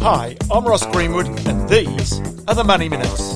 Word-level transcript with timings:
Hi, 0.00 0.36
I'm 0.48 0.64
Ross 0.64 0.86
Greenwood, 0.86 1.26
and 1.48 1.68
these 1.68 2.20
are 2.46 2.54
the 2.54 2.62
Money 2.62 2.88
Minutes. 2.88 3.34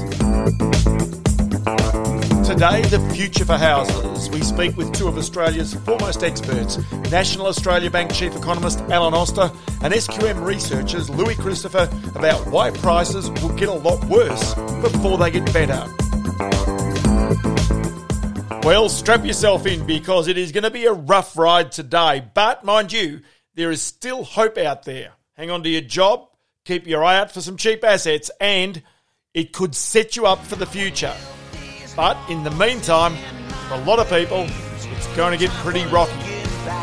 Today, 2.46 2.82
the 2.82 3.04
future 3.12 3.44
for 3.44 3.56
houses. 3.56 4.30
We 4.30 4.42
speak 4.42 4.76
with 4.76 4.92
two 4.92 5.08
of 5.08 5.18
Australia's 5.18 5.74
foremost 5.74 6.22
experts 6.22 6.78
National 7.10 7.48
Australia 7.48 7.90
Bank 7.90 8.12
Chief 8.14 8.36
Economist 8.36 8.78
Alan 8.82 9.12
Oster 9.12 9.50
and 9.82 9.92
SQM 9.92 10.44
researchers 10.44 11.10
Louis 11.10 11.34
Christopher 11.34 11.90
about 12.14 12.46
why 12.46 12.70
prices 12.70 13.28
will 13.28 13.56
get 13.56 13.68
a 13.68 13.72
lot 13.72 14.04
worse 14.04 14.54
before 14.82 15.18
they 15.18 15.32
get 15.32 15.52
better. 15.52 15.92
Well, 18.62 18.88
strap 18.88 19.24
yourself 19.24 19.66
in 19.66 19.86
because 19.86 20.28
it 20.28 20.36
is 20.36 20.52
going 20.52 20.64
to 20.64 20.70
be 20.70 20.84
a 20.84 20.92
rough 20.92 21.38
ride 21.38 21.72
today. 21.72 22.22
But 22.34 22.64
mind 22.64 22.92
you, 22.92 23.20
there 23.54 23.70
is 23.70 23.80
still 23.80 24.24
hope 24.24 24.58
out 24.58 24.82
there. 24.82 25.12
Hang 25.34 25.50
on 25.50 25.62
to 25.62 25.68
your 25.68 25.80
job, 25.80 26.28
keep 26.64 26.86
your 26.86 27.02
eye 27.02 27.18
out 27.18 27.30
for 27.30 27.40
some 27.40 27.56
cheap 27.56 27.82
assets, 27.82 28.30
and 28.40 28.82
it 29.32 29.52
could 29.52 29.74
set 29.74 30.16
you 30.16 30.26
up 30.26 30.44
for 30.44 30.56
the 30.56 30.66
future. 30.66 31.14
But 31.96 32.18
in 32.28 32.44
the 32.44 32.50
meantime, 32.50 33.16
for 33.68 33.74
a 33.74 33.84
lot 33.84 34.00
of 34.00 34.08
people, 34.10 34.46
it's 34.48 35.06
going 35.16 35.32
to 35.32 35.38
get 35.38 35.50
pretty 35.62 35.86
rocky. 35.86 36.12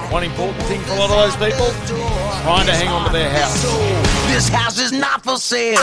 One 0.10 0.24
important 0.24 0.64
thing 0.64 0.82
for 0.82 0.94
a 0.94 0.96
lot 0.96 1.12
of 1.12 1.18
those 1.18 1.52
people, 1.52 1.68
trying 2.42 2.66
to 2.66 2.74
hang 2.74 2.88
on 2.88 3.06
to 3.06 3.12
their 3.14 3.30
house. 3.30 3.64
This 4.34 4.50
house 4.50 4.80
is 4.80 4.92
not 4.92 5.24
for 5.24 5.38
sale. 5.38 5.78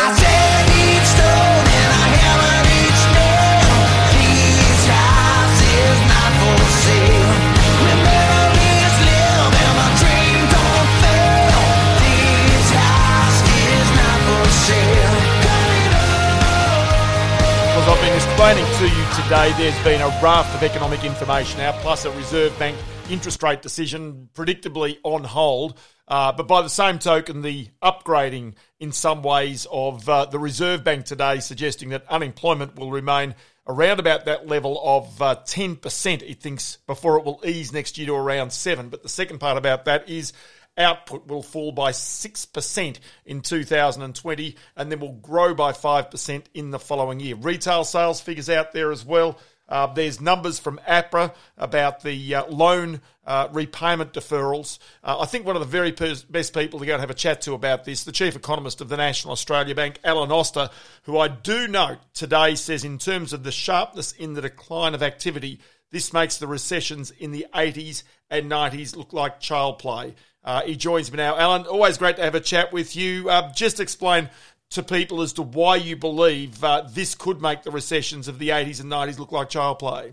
Explaining 18.33 18.65
to 18.79 18.85
you 18.85 19.23
today, 19.23 19.53
there's 19.59 19.85
been 19.85 20.01
a 20.01 20.09
raft 20.23 20.55
of 20.55 20.63
economic 20.63 21.05
information 21.05 21.61
out, 21.61 21.75
plus 21.77 22.07
a 22.07 22.11
Reserve 22.13 22.59
Bank 22.59 22.75
interest 23.11 23.43
rate 23.43 23.61
decision 23.61 24.31
predictably 24.33 24.97
on 25.03 25.23
hold. 25.23 25.79
Uh, 26.09 26.33
but 26.33 26.49
by 26.49 26.63
the 26.63 26.69
same 26.71 26.99
token, 26.99 27.43
the 27.43 27.69
upgrading 27.83 28.55
in 28.81 28.91
some 28.91 29.23
ways 29.23 29.67
of 29.71 30.09
uh, 30.09 30.25
the 30.25 30.39
Reserve 30.39 30.83
Bank 30.83 31.05
today 31.05 31.41
suggesting 31.41 31.91
that 31.91 32.09
unemployment 32.09 32.75
will 32.75 32.91
remain 32.91 33.35
around 33.67 34.01
about 34.01 34.25
that 34.25 34.49
level 34.49 34.81
of 34.83 35.21
uh, 35.21 35.37
10%, 35.45 36.23
it 36.23 36.41
thinks, 36.41 36.79
before 36.87 37.19
it 37.19 37.27
will 37.27 37.41
ease 37.45 37.71
next 37.71 37.99
year 37.99 38.07
to 38.07 38.15
around 38.15 38.51
7 38.51 38.89
But 38.89 39.03
the 39.03 39.11
second 39.11 39.41
part 39.41 39.59
about 39.59 39.85
that 39.85 40.09
is 40.09 40.33
output 40.79 41.27
will 41.27 41.43
fall 41.43 41.73
by 41.73 41.93
6% 41.93 42.99
in 43.27 43.41
2020 43.41 44.57
and 44.77 44.93
then 44.93 45.01
will 45.01 45.13
grow 45.13 45.55
by 45.55 45.73
5% 45.73 46.45
in 46.55 46.71
the 46.71 46.79
following 46.79 47.21
year. 47.21 47.37
Retail 47.37 47.85
sales 47.85 48.21
figures 48.21 48.49
out 48.49 48.73
there 48.73 48.91
as 48.91 49.05
well. 49.05 49.39
Uh, 49.69 49.87
there's 49.87 50.21
numbers 50.21 50.59
from 50.59 50.79
APRA 50.87 51.35
about 51.57 52.03
the 52.03 52.35
uh, 52.35 52.47
loan 52.47 53.01
uh, 53.25 53.49
repayment 53.53 54.13
deferrals. 54.13 54.79
Uh, 55.03 55.21
I 55.21 55.27
think 55.27 55.47
one 55.47 55.57
of 55.57 55.61
the 55.61 55.67
very 55.67 55.93
pers- 55.93 56.23
best 56.23 56.53
people 56.53 56.81
to 56.81 56.87
go 56.87 56.93
and 56.93 57.01
have 57.01 57.11
a 57.11 57.15
chat 57.15 57.41
to 57.43 57.55
about 57.55 57.85
this, 57.85 58.05
the 58.05 58.13
chief 58.13 58.37
economist 58.37 58.81
of 58.81 58.89
the 58.89 58.97
National 58.97 59.33
Australia 59.33 59.75
Bank, 59.75 59.99
Alan 60.05 60.31
Oster, 60.33 60.69
who 61.05 61.17
I 61.17 61.29
do 61.29 61.69
note 61.69 61.99
today 62.13 62.55
says, 62.55 62.85
in 62.85 62.99
terms 62.99 63.33
of 63.33 63.45
the 63.45 63.53
sharpness 63.53 64.13
in 64.13 64.35
the 64.35 64.43
decline 64.43 64.95
of 64.95 65.03
activity, 65.03 65.61
this 65.91 66.13
makes 66.13 66.39
the 66.39 66.47
recessions 66.47 67.11
in 67.11 67.33
the 67.33 67.47
80s 67.55 68.03
and 68.31 68.51
90s 68.51 68.97
look 68.97 69.13
like 69.13 69.41
child 69.41 69.79
play. 69.79 70.15
Uh, 70.45 70.63
he 70.63 70.77
joins 70.77 71.11
me 71.11 71.17
now. 71.17 71.37
Alan, 71.37 71.67
always 71.67 71.99
great 71.99 72.17
to 72.17 72.23
have 72.23 72.35
a 72.35 72.41
chat 72.41 72.73
with 72.73 72.97
you. 72.97 73.29
Uh, 73.29 73.53
just 73.53 73.81
explain 73.81 74.29
to 74.71 74.83
people 74.83 75.23
as 75.23 75.33
to 75.35 75.43
why 75.43 75.77
you 75.77 75.97
believe 75.97 76.63
uh, 76.65 76.83
this 76.91 77.15
could 77.15 77.41
make 77.41 77.63
the 77.63 77.71
recessions 77.71 78.27
of 78.27 78.39
the 78.39 78.49
80s 78.49 78.81
and 78.81 78.91
90s 78.91 79.19
look 79.19 79.31
like 79.31 79.51
child 79.51 79.79
play. 79.79 80.13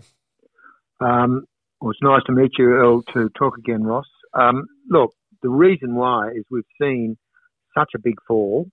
Um, 1.00 1.46
well, 1.80 1.90
it's 1.90 2.02
nice 2.02 2.22
to 2.26 2.32
meet 2.32 2.52
you, 2.58 2.66
Earl, 2.66 3.02
to 3.14 3.30
talk 3.38 3.56
again, 3.58 3.82
Ross. 3.82 4.04
Um, 4.38 4.66
look, 4.88 5.12
the 5.42 5.48
reason 5.48 5.94
why 5.94 6.28
is 6.28 6.44
we've 6.50 6.62
seen 6.80 7.16
such 7.76 7.90
a 7.96 7.98
big 7.98 8.16
fall 8.28 8.66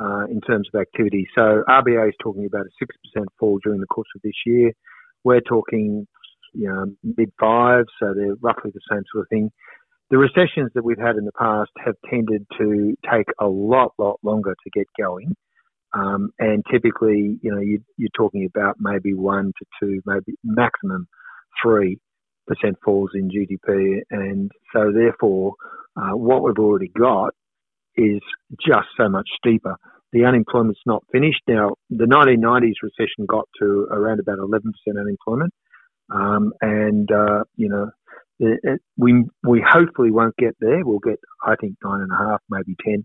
uh, 0.00 0.26
in 0.26 0.40
terms 0.42 0.68
of 0.72 0.80
activity. 0.80 1.26
So 1.36 1.64
RBA 1.68 2.08
is 2.08 2.14
talking 2.22 2.44
about 2.44 2.66
a 2.66 3.18
6% 3.18 3.24
fall 3.38 3.58
during 3.64 3.80
the 3.80 3.86
course 3.86 4.08
of 4.14 4.22
this 4.22 4.34
year. 4.44 4.72
We're 5.24 5.40
talking 5.40 6.06
you 6.52 6.68
know, 6.68 6.86
mid 7.02 7.32
fives, 7.38 7.88
so 8.00 8.12
they're 8.14 8.34
roughly 8.40 8.72
the 8.72 8.80
same 8.90 9.02
sort 9.12 9.24
of 9.24 9.28
thing. 9.28 9.50
The 10.10 10.18
recessions 10.18 10.70
that 10.74 10.84
we've 10.84 10.98
had 10.98 11.16
in 11.16 11.24
the 11.24 11.32
past 11.32 11.70
have 11.84 11.94
tended 12.08 12.44
to 12.58 12.96
take 13.10 13.26
a 13.40 13.46
lot, 13.46 13.92
lot 13.98 14.18
longer 14.22 14.54
to 14.64 14.70
get 14.70 14.86
going. 14.98 15.36
Um, 15.92 16.30
and 16.38 16.64
typically, 16.70 17.38
you 17.42 17.50
know, 17.52 17.60
you, 17.60 17.80
you're 17.96 18.10
talking 18.16 18.48
about 18.52 18.76
maybe 18.80 19.14
one 19.14 19.52
to 19.58 19.64
two, 19.80 20.00
maybe 20.06 20.36
maximum 20.44 21.06
three 21.62 21.98
percent 22.46 22.76
falls 22.84 23.10
in 23.14 23.28
GDP. 23.30 24.00
And 24.10 24.50
so 24.72 24.92
therefore, 24.92 25.54
uh, 25.96 26.16
what 26.16 26.42
we've 26.42 26.58
already 26.58 26.90
got 26.98 27.34
is 27.96 28.20
just 28.60 28.88
so 28.96 29.08
much 29.08 29.28
steeper. 29.36 29.76
The 30.12 30.24
unemployment's 30.24 30.80
not 30.86 31.04
finished. 31.12 31.42
Now, 31.46 31.74
the 31.88 32.06
1990s 32.06 32.82
recession 32.82 33.26
got 33.28 33.48
to 33.60 33.86
around 33.90 34.18
about 34.18 34.38
11% 34.38 34.60
unemployment. 34.88 35.52
Um, 36.12 36.52
and, 36.60 37.08
uh, 37.12 37.44
you 37.56 37.68
know, 37.68 37.90
it, 38.40 38.60
it, 38.62 38.80
we, 38.96 39.24
we 39.46 39.64
hopefully 39.66 40.10
won't 40.10 40.36
get 40.36 40.56
there. 40.60 40.84
We'll 40.84 40.98
get, 40.98 41.20
I 41.44 41.54
think, 41.60 41.74
nine 41.84 42.00
and 42.00 42.10
a 42.10 42.16
half, 42.16 42.40
maybe 42.48 42.74
10. 42.84 43.04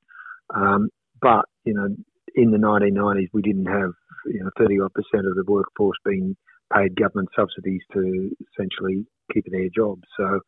Um, 0.55 0.89
but, 1.21 1.45
you 1.65 1.73
know, 1.73 1.87
in 2.35 2.51
the 2.51 2.57
1990s, 2.57 3.27
we 3.33 3.41
didn't 3.41 3.65
have, 3.65 3.91
you 4.25 4.43
know, 4.43 4.49
30 4.57 4.79
odd 4.79 4.93
percent 4.93 5.27
of 5.27 5.35
the 5.35 5.43
workforce 5.45 5.97
being 6.05 6.35
paid 6.73 6.95
government 6.95 7.29
subsidies 7.35 7.81
to 7.93 8.31
essentially 8.53 9.05
keep 9.33 9.45
their 9.51 9.67
jobs. 9.75 10.03
So 10.17 10.39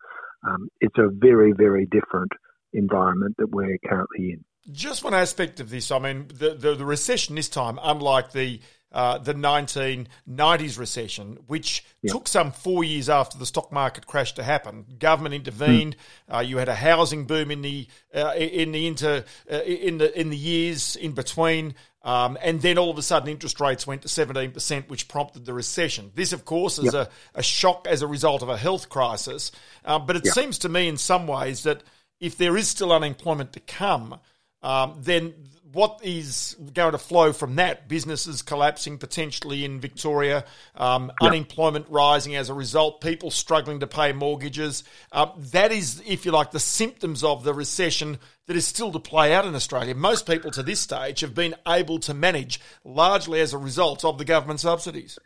um, 0.48 0.70
it's 0.80 0.98
a 0.98 1.10
very, 1.12 1.52
very 1.52 1.86
different 1.86 2.32
environment 2.74 3.36
that 3.40 3.50
we're 3.50 3.78
currently 3.88 4.32
in. 4.32 4.46
Just 4.72 5.04
one 5.04 5.14
aspect 5.14 5.60
of 5.60 5.70
this, 5.70 5.92
I 5.92 6.00
mean, 6.00 6.28
the, 6.34 6.54
the, 6.54 6.76
the 6.76 6.86
recession 6.86 7.36
this 7.36 7.50
time, 7.50 7.80
unlike 7.82 8.32
the 8.32 8.60
uh, 8.92 9.18
the 9.18 9.34
1990s 9.34 10.80
recession, 10.80 11.38
which 11.48 11.84
yep. 12.02 12.14
took 12.14 12.28
some 12.28 12.52
four 12.52 12.84
years 12.84 13.10
after 13.10 13.38
the 13.38 13.46
stock 13.46 13.72
market 13.72 14.08
crash 14.08 14.34
to 14.34 14.44
happen. 14.44 14.86
Government 14.98 15.36
intervened. 15.36 15.96
Mm. 16.30 16.36
Uh, 16.36 16.40
you 16.40 16.58
had 16.58 16.70
a 16.70 16.76
housing 16.76 17.26
boom 17.26 17.52
in 17.52 17.62
the 17.62 17.88
uh, 18.16 18.34
in 18.36 18.72
the 18.72 18.88
inter 18.88 19.24
uh, 19.52 19.62
in 19.62 19.98
the 19.98 20.20
in 20.20 20.30
the 20.30 20.38
years 20.38 20.96
in 20.96 21.12
between. 21.12 21.76
Um, 22.04 22.38
and 22.42 22.62
then 22.62 22.78
all 22.78 22.90
of 22.90 22.98
a 22.98 23.02
sudden, 23.02 23.28
interest 23.28 23.60
rates 23.60 23.86
went 23.86 24.04
to 24.04 24.08
17%, 24.08 24.88
which 24.88 25.10
prompted 25.10 25.46
the 25.46 25.54
recession. 25.54 26.12
This, 26.16 26.32
of 26.32 26.46
course, 26.46 26.80
is 26.80 26.94
yep. 26.94 27.12
a, 27.36 27.40
a, 27.40 27.44
shock 27.44 27.86
as 27.86 28.02
a 28.02 28.08
result 28.08 28.42
of 28.42 28.48
a 28.48 28.56
health 28.56 28.88
crisis. 28.88 29.52
Um, 29.84 30.06
but 30.06 30.16
it 30.16 30.24
yep. 30.24 30.34
seems 30.34 30.60
to 30.60 30.70
me, 30.70 30.88
in 30.88 30.96
some 30.96 31.28
ways, 31.28 31.64
that 31.64 31.84
if 32.22 32.38
there 32.38 32.56
is 32.56 32.70
still 32.70 32.94
unemployment 32.94 33.52
to 33.54 33.60
come, 33.60 34.22
um, 34.62 34.96
then 35.00 35.34
what 35.74 36.00
is 36.04 36.56
going 36.74 36.94
to 36.94 36.98
flow 36.98 37.34
from 37.34 37.56
that? 37.58 37.88
Businesses 37.88 38.42
collapsing 38.42 38.98
potentially 38.98 39.66
in 39.66 39.80
Victoria, 39.80 40.46
um, 40.76 41.12
unemployment 41.22 41.88
rising 41.90 42.36
as 42.36 42.50
a 42.50 42.54
result, 42.54 43.02
people 43.02 43.30
struggling 43.30 43.80
to 43.82 43.88
pay 43.88 44.14
mortgages. 44.14 44.84
Uh, 45.12 45.28
that 45.38 45.72
is, 45.72 46.02
if 46.08 46.26
you 46.26 46.32
like, 46.32 46.52
the 46.52 46.60
symptoms 46.60 47.24
of 47.24 47.44
the 47.44 47.54
recession 47.54 48.18
that 48.48 48.56
is 48.56 48.66
still 48.66 48.92
to 48.92 49.00
play 49.00 49.34
out 49.34 49.46
in 49.46 49.56
Australia. 49.56 49.94
Most 49.94 50.26
people 50.26 50.52
to 50.52 50.64
this 50.64 50.80
stage 50.80 51.20
have 51.20 51.36
been 51.36 51.54
able 51.68 52.00
to 52.00 52.14
manage 52.14 52.60
largely 52.84 53.40
as 53.42 53.54
a 53.54 53.58
result 53.58 54.06
of 54.06 54.18
the 54.18 54.26
government 54.26 54.62
subsidies. 54.62 55.20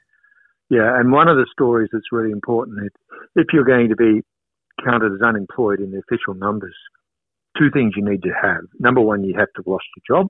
Yeah, 0.69 0.99
and 0.99 1.11
one 1.11 1.29
of 1.29 1.37
the 1.37 1.45
stories 1.51 1.89
that's 1.93 2.11
really 2.11 2.31
important 2.31 2.83
is 2.83 2.91
if 3.35 3.47
you're 3.53 3.63
going 3.63 3.89
to 3.89 3.95
be 3.95 4.21
counted 4.83 5.13
as 5.13 5.21
unemployed 5.21 5.79
in 5.79 5.91
the 5.91 5.99
official 5.99 6.33
numbers, 6.33 6.75
two 7.57 7.69
things 7.71 7.93
you 7.95 8.03
need 8.03 8.23
to 8.23 8.31
have. 8.41 8.61
Number 8.79 9.01
one, 9.01 9.23
you 9.23 9.35
have 9.37 9.47
to 9.47 9.59
have 9.59 9.67
lost 9.67 9.85
your 9.95 10.19
job. 10.19 10.27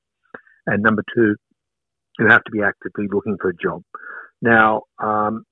And 0.68 0.84
number 0.84 1.04
two, 1.16 1.36
you 2.20 2.28
have 2.28 2.44
to 2.44 2.52
be 2.52 2.62
actively 2.62 3.08
looking 3.12 3.38
for 3.42 3.50
a 3.50 3.56
job. 3.56 3.84
Now, 4.42 4.84
um, 5.02 5.44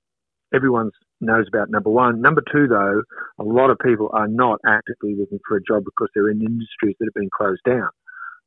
everyone 0.54 0.90
knows 1.20 1.46
about 1.48 1.70
number 1.70 1.90
one. 1.90 2.20
Number 2.20 2.42
two, 2.52 2.66
though, 2.66 3.02
a 3.38 3.44
lot 3.44 3.70
of 3.70 3.78
people 3.78 4.10
are 4.12 4.28
not 4.28 4.60
actively 4.66 5.14
looking 5.14 5.40
for 5.46 5.56
a 5.56 5.62
job 5.62 5.84
because 5.84 6.08
they're 6.14 6.30
in 6.30 6.40
industries 6.40 6.96
that 6.98 7.06
have 7.06 7.14
been 7.14 7.30
closed 7.36 7.62
down. 7.66 7.88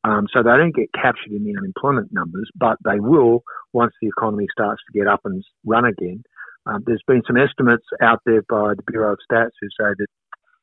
Um, 0.05 0.27
so 0.33 0.43
they 0.43 0.49
don't 0.57 0.75
get 0.75 0.91
captured 0.93 1.31
in 1.31 1.45
the 1.45 1.55
unemployment 1.57 2.11
numbers, 2.11 2.49
but 2.55 2.77
they 2.83 2.99
will 2.99 3.43
once 3.71 3.93
the 4.01 4.09
economy 4.09 4.47
starts 4.51 4.81
to 4.85 4.97
get 4.97 5.07
up 5.07 5.21
and 5.23 5.43
run 5.65 5.85
again. 5.85 6.23
Um, 6.65 6.83
there's 6.85 7.03
been 7.07 7.21
some 7.25 7.37
estimates 7.37 7.85
out 8.01 8.19
there 8.25 8.41
by 8.49 8.73
the 8.75 8.83
Bureau 8.85 9.13
of 9.13 9.19
Stats 9.31 9.51
who 9.61 9.67
say 9.69 9.93
that 9.97 10.07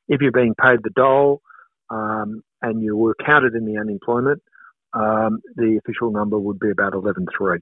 if 0.09 0.21
you're 0.21 0.33
being 0.33 0.55
paid 0.61 0.81
the 0.83 0.91
dole 0.91 1.41
um, 1.91 2.43
and 2.63 2.83
you 2.83 2.97
were 2.97 3.15
counted 3.25 3.55
in 3.55 3.65
the 3.65 3.79
unemployment, 3.79 4.43
um, 4.93 5.41
the 5.57 5.79
official 5.85 6.11
number 6.11 6.39
would 6.39 6.59
be 6.59 6.71
about 6.71 6.93
11.3. 6.93 7.59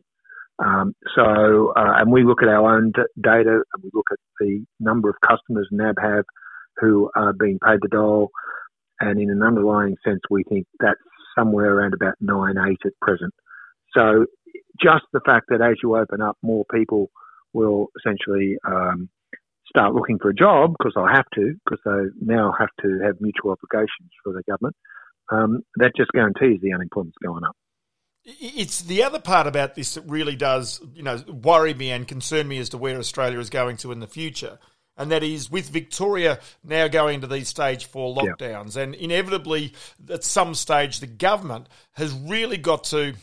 Um, 0.65 0.95
so, 1.15 1.73
uh, 1.77 1.95
and 1.99 2.11
we 2.11 2.25
look 2.25 2.43
at 2.43 2.49
our 2.49 2.77
own 2.77 2.93
d- 2.93 3.03
data 3.23 3.63
and 3.73 3.83
we 3.83 3.91
look 3.95 4.07
at 4.11 4.19
the 4.41 4.65
number 4.81 5.09
of 5.09 5.17
customers 5.27 5.69
NAB 5.71 5.97
have 6.03 6.25
who 6.79 7.11
are 7.15 7.33
being 7.33 7.59
paid 7.65 7.79
the 7.83 7.89
dole, 7.89 8.31
and 9.01 9.21
in 9.21 9.31
an 9.31 9.43
underlying 9.43 9.97
sense, 10.05 10.21
we 10.31 10.45
think 10.45 10.67
that's 10.81 10.99
somewhere 11.37 11.77
around 11.77 11.95
about 11.95 12.15
nine 12.21 12.57
eight 12.69 12.81
at 12.85 12.93
present. 13.01 13.33
So, 13.95 14.27
just 14.81 15.05
the 15.13 15.21
fact 15.25 15.47
that 15.49 15.61
as 15.61 15.77
you 15.83 15.97
open 15.97 16.21
up, 16.21 16.37
more 16.43 16.65
people 16.73 17.11
will 17.53 17.89
essentially 17.99 18.57
um, 18.67 19.09
start 19.69 19.95
looking 19.95 20.19
for 20.19 20.31
a 20.31 20.35
job 20.35 20.75
because 20.79 20.93
they'll 20.95 21.07
have 21.07 21.29
to, 21.35 21.55
because 21.65 21.81
they 21.85 22.25
now 22.35 22.53
have 22.59 22.71
to 22.83 23.01
have 23.05 23.21
mutual 23.21 23.53
obligations 23.53 24.11
for 24.25 24.33
the 24.33 24.43
government. 24.49 24.77
Um, 25.31 25.63
that 25.77 25.93
just 25.97 26.11
guarantees 26.13 26.61
the 26.63 26.73
unemployment's 26.73 27.19
going 27.23 27.45
up. 27.45 27.55
It's 28.25 28.83
the 28.83 29.03
other 29.03 29.21
part 29.21 29.47
about 29.47 29.75
this 29.75 29.95
that 29.95 30.03
really 30.03 30.37
does, 30.37 30.81
you 30.95 31.03
know, 31.03 31.19
worry 31.27 31.75
me 31.75 31.91
and 31.91 32.07
concern 32.07 32.49
me 32.49 32.59
as 32.59 32.71
to 32.71 32.79
where 32.79 32.99
Australia 32.99 33.39
is 33.39 33.51
going 33.51 33.77
to 33.79 33.93
in 33.93 34.01
the 34.01 34.07
future. 34.07 34.59
And 34.97 35.13
that 35.13 35.23
is 35.23 35.51
with 35.51 35.69
Victoria 35.69 36.41
now 36.65 36.89
going 36.89 37.17
into 37.17 37.27
these 37.27 37.49
stage 37.49 37.85
four 37.85 38.15
lockdowns. 38.17 38.77
Yeah. 38.77 38.83
And 38.83 38.95
inevitably, 38.97 39.73
at 40.11 40.25
some 40.25 40.55
stage, 40.55 41.01
the 41.01 41.07
government 41.07 41.69
has 41.93 42.13
really 42.13 42.57
got 42.57 42.85
to, 42.85 43.15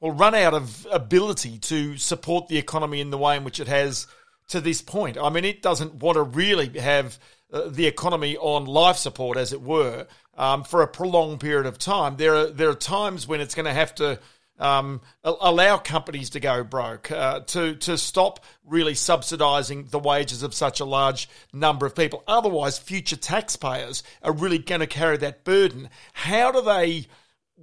well, 0.00 0.12
run 0.12 0.34
out 0.34 0.54
of 0.54 0.86
ability 0.90 1.58
to 1.58 1.96
support 1.96 2.48
the 2.48 2.58
economy 2.58 3.00
in 3.00 3.10
the 3.10 3.18
way 3.18 3.36
in 3.36 3.44
which 3.44 3.60
it 3.60 3.68
has 3.68 4.06
to 4.48 4.60
this 4.60 4.82
point. 4.82 5.18
I 5.18 5.30
mean, 5.30 5.44
it 5.44 5.62
doesn't 5.62 5.96
want 5.96 6.16
to 6.16 6.22
really 6.22 6.78
have 6.78 7.18
uh, 7.52 7.68
the 7.68 7.86
economy 7.86 8.36
on 8.36 8.66
life 8.66 8.96
support, 8.96 9.36
as 9.36 9.52
it 9.52 9.62
were, 9.62 10.06
um, 10.36 10.64
for 10.64 10.82
a 10.82 10.88
prolonged 10.88 11.40
period 11.40 11.66
of 11.66 11.78
time. 11.78 12.16
There 12.16 12.34
are 12.34 12.46
there 12.46 12.68
are 12.68 12.74
times 12.74 13.28
when 13.28 13.40
it's 13.40 13.54
going 13.54 13.66
to 13.66 13.72
have 13.72 13.94
to 13.96 14.18
um, 14.58 15.00
allow 15.24 15.78
companies 15.78 16.30
to 16.30 16.40
go 16.40 16.62
broke, 16.64 17.10
uh, 17.10 17.40
to 17.40 17.74
to 17.76 17.98
stop 17.98 18.44
really 18.64 18.94
subsidising 18.94 19.90
the 19.90 19.98
wages 19.98 20.42
of 20.42 20.54
such 20.54 20.80
a 20.80 20.84
large 20.84 21.28
number 21.52 21.86
of 21.86 21.94
people. 21.94 22.22
Otherwise, 22.26 22.78
future 22.78 23.16
taxpayers 23.16 24.02
are 24.22 24.32
really 24.32 24.58
going 24.58 24.80
to 24.80 24.86
carry 24.86 25.16
that 25.18 25.44
burden. 25.44 25.88
How 26.12 26.52
do 26.52 26.60
they? 26.62 27.06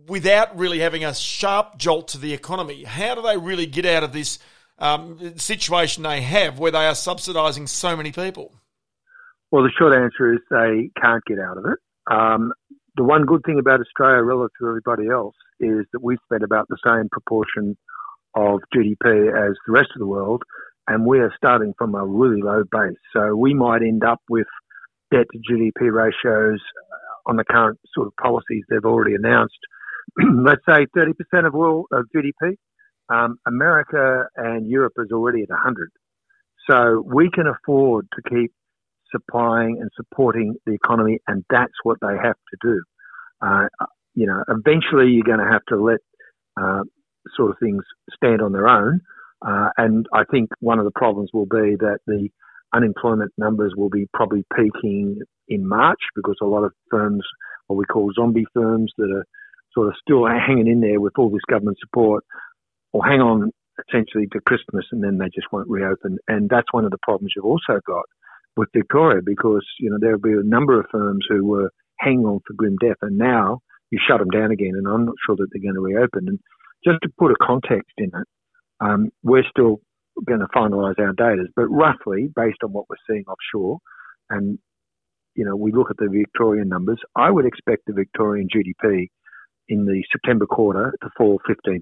Without 0.07 0.57
really 0.57 0.80
having 0.80 1.04
a 1.04 1.13
sharp 1.13 1.78
jolt 1.78 2.07
to 2.10 2.18
the 2.18 2.33
economy, 2.33 2.86
how 2.86 3.13
do 3.13 3.22
they 3.22 3.38
really 3.38 3.66
get 3.66 3.86
out 3.86 4.04
of 4.04 4.13
this 4.13 4.39
um, 4.81 5.38
situation 5.38 6.04
they 6.04 6.22
have 6.22 6.60
where 6.60 6.72
they 6.72 6.86
are 6.86 6.94
subsidising 6.94 7.69
so 7.69 7.95
many 7.95 8.12
people? 8.12 8.54
Well, 9.51 9.63
the 9.63 9.72
short 9.78 9.94
answer 9.94 10.33
is 10.33 10.39
they 10.50 10.89
can't 11.01 11.24
get 11.25 11.39
out 11.39 11.57
of 11.57 11.66
it. 11.66 11.80
Um, 12.12 12.51
the 12.95 13.04
one 13.04 13.25
good 13.25 13.42
thing 13.45 13.60
about 13.60 13.80
Australia 13.80 14.24
relative 14.24 14.56
to 14.60 14.68
everybody 14.68 15.07
else 15.07 15.36
is 15.60 15.86
that 15.94 16.01
we 16.01 16.18
spend 16.25 16.44
about 16.44 16.68
the 16.68 16.78
same 16.86 17.07
proportion 17.12 17.78
of 18.36 18.62
GDP 18.75 19.28
as 19.30 19.56
the 19.68 19.72
rest 19.72 19.89
of 19.95 20.00
the 20.00 20.07
world, 20.07 20.42
and 20.88 21.06
we 21.06 21.19
are 21.19 21.33
starting 21.38 21.74
from 21.78 21.95
a 21.95 22.06
really 22.06 22.42
low 22.42 22.63
base. 22.72 22.98
So 23.13 23.36
we 23.36 23.54
might 23.54 23.81
end 23.81 24.04
up 24.04 24.19
with 24.30 24.48
debt 25.12 25.28
to 25.31 25.39
GDP 25.39 25.92
ratios 25.92 26.60
uh, 26.60 27.30
on 27.30 27.36
the 27.36 27.44
current 27.44 27.78
sort 27.94 28.07
of 28.07 28.13
policies 28.16 28.63
they've 28.69 28.83
already 28.83 29.16
announced. 29.16 29.60
Let's 30.18 30.62
say 30.68 30.88
30% 30.95 31.45
of 31.45 31.54
world 31.54 31.86
of 31.92 32.06
GDP. 32.16 32.56
Um, 33.09 33.38
America 33.45 34.25
and 34.36 34.68
Europe 34.69 34.94
is 34.98 35.12
already 35.12 35.44
at 35.44 35.50
100. 35.50 35.89
So 36.69 37.03
we 37.06 37.30
can 37.30 37.45
afford 37.48 38.07
to 38.15 38.30
keep 38.30 38.51
supplying 39.12 39.77
and 39.81 39.89
supporting 39.95 40.56
the 40.65 40.74
economy, 40.74 41.19
and 41.27 41.44
that's 41.50 41.74
what 41.83 41.98
they 42.01 42.15
have 42.21 42.36
to 42.36 42.57
do. 42.62 42.81
Uh, 43.42 43.68
you 44.13 44.27
know, 44.27 44.44
eventually 44.48 45.12
you're 45.12 45.24
going 45.25 45.45
to 45.45 45.51
have 45.51 45.65
to 45.69 45.81
let 45.81 46.00
uh, 46.62 46.83
sort 47.36 47.51
of 47.51 47.57
things 47.59 47.83
stand 48.15 48.42
on 48.42 48.51
their 48.51 48.68
own. 48.68 49.01
Uh, 49.45 49.69
and 49.77 50.06
I 50.13 50.24
think 50.30 50.50
one 50.59 50.80
of 50.80 50.86
the 50.86 50.92
problems 50.92 51.31
will 51.33 51.45
be 51.47 51.75
that 51.80 52.00
the 52.06 52.30
unemployment 52.74 53.31
numbers 53.38 53.74
will 53.75 53.89
be 53.89 54.07
probably 54.13 54.45
peaking 54.56 55.19
in 55.47 55.68
March 55.68 56.00
because 56.15 56.36
a 56.42 56.45
lot 56.45 56.63
of 56.63 56.71
firms, 56.89 57.24
what 57.68 57.77
we 57.77 57.86
call 57.86 58.12
zombie 58.15 58.45
firms, 58.54 58.92
that 58.97 59.12
are 59.12 59.25
sort 59.74 59.88
of 59.88 59.94
still 60.01 60.25
hanging 60.47 60.68
in 60.68 60.81
there 60.81 61.00
with 61.00 61.13
all 61.18 61.30
this 61.30 61.42
government 61.50 61.77
support, 61.80 62.24
or 62.94 63.06
hang 63.06 63.22
on 63.22 63.52
essentially 63.88 64.28
to 64.32 64.42
Christmas 64.42 64.86
and 64.92 65.04
then 65.04 65.18
they 65.18 65.30
just 65.34 65.52
won't 65.52 65.70
reopen. 65.70 66.18
And 66.28 66.50
that's 66.50 66.72
one 66.72 66.86
of 66.86 66.92
the 66.92 66.98
problems 67.02 67.34
you've 67.36 67.46
also 67.46 67.80
got 67.86 68.06
with 68.56 68.70
Victoria 68.76 69.22
because, 69.26 69.66
you 69.80 69.90
know, 69.90 69.98
there'll 70.00 70.20
be 70.20 70.34
a 70.34 70.44
number 70.44 70.80
of 70.80 70.88
firms 70.92 71.26
who 71.30 71.46
were 71.46 71.72
hanging 72.00 72.26
on 72.26 72.40
for 72.46 72.54
grim 72.54 72.76
death 72.82 72.98
and 73.02 73.18
now 73.18 73.60
you 73.92 74.00
shut 74.08 74.20
them 74.20 74.30
down 74.30 74.52
again 74.52 74.74
and 74.76 74.88
I'm 74.88 75.06
not 75.06 75.16
sure 75.26 75.36
that 75.36 75.48
they're 75.52 75.62
going 75.62 75.76
to 75.76 75.82
reopen. 75.82 76.28
And 76.28 76.40
just 76.84 77.02
to 77.04 77.10
put 77.18 77.32
a 77.32 77.36
context 77.42 77.94
in 77.98 78.12
it, 78.14 78.28
um, 78.80 79.10
we're 79.24 79.44
still 79.50 79.82
going 80.26 80.40
to 80.40 80.48
finalise 80.48 81.00
our 81.00 81.14
data, 81.14 81.46
but 81.56 81.68
roughly 81.68 82.30
based 82.36 82.58
on 82.64 82.74
what 82.74 82.86
we're 82.90 82.98
seeing 83.10 83.24
offshore 83.28 83.80
and, 84.30 84.60
you 85.36 85.46
know, 85.46 85.56
we 85.56 85.72
look 85.72 85.90
at 85.90 85.98
the 85.98 86.10
Victorian 86.12 86.68
numbers, 86.68 87.00
I 87.16 87.30
would 87.30 87.46
expect 87.46 87.84
the 87.88 87.94
Victorian 87.94 88.48
GDP 88.54 89.08
in 89.70 89.86
the 89.86 90.04
September 90.12 90.46
quarter 90.46 90.94
to 91.02 91.10
fall 91.18 91.40
15%. 91.50 91.80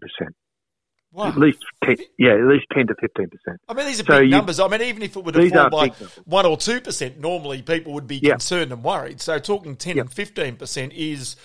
Wow. 1.12 1.30
At 1.30 1.38
least 1.38 1.58
10, 1.84 1.98
yeah, 2.20 2.34
at 2.34 2.46
least 2.46 2.66
ten 2.72 2.86
to 2.86 2.94
fifteen 3.02 3.30
percent. 3.30 3.60
I 3.68 3.74
mean, 3.74 3.88
these 3.88 4.00
are 4.00 4.06
so 4.06 4.20
big 4.20 4.30
you, 4.30 4.36
numbers. 4.36 4.60
I 4.60 4.68
mean, 4.68 4.84
even 4.84 5.02
if 5.02 5.18
it 5.18 5.26
were 5.26 5.32
to 5.32 5.50
fall 5.50 5.70
by 5.72 5.88
one 6.26 6.46
or 6.46 6.56
two 6.56 6.82
percent, 6.82 7.20
normally 7.20 7.64
people 7.64 7.94
would 7.94 8.06
be 8.06 8.18
yeah. 8.18 8.34
concerned 8.34 8.72
and 8.72 8.84
worried. 8.84 9.20
So 9.20 9.40
talking 9.40 9.76
ten 9.76 9.96
yeah. 9.96 10.02
and 10.02 10.14
fifteen 10.14 10.56
percent 10.56 10.94
is 10.94 11.36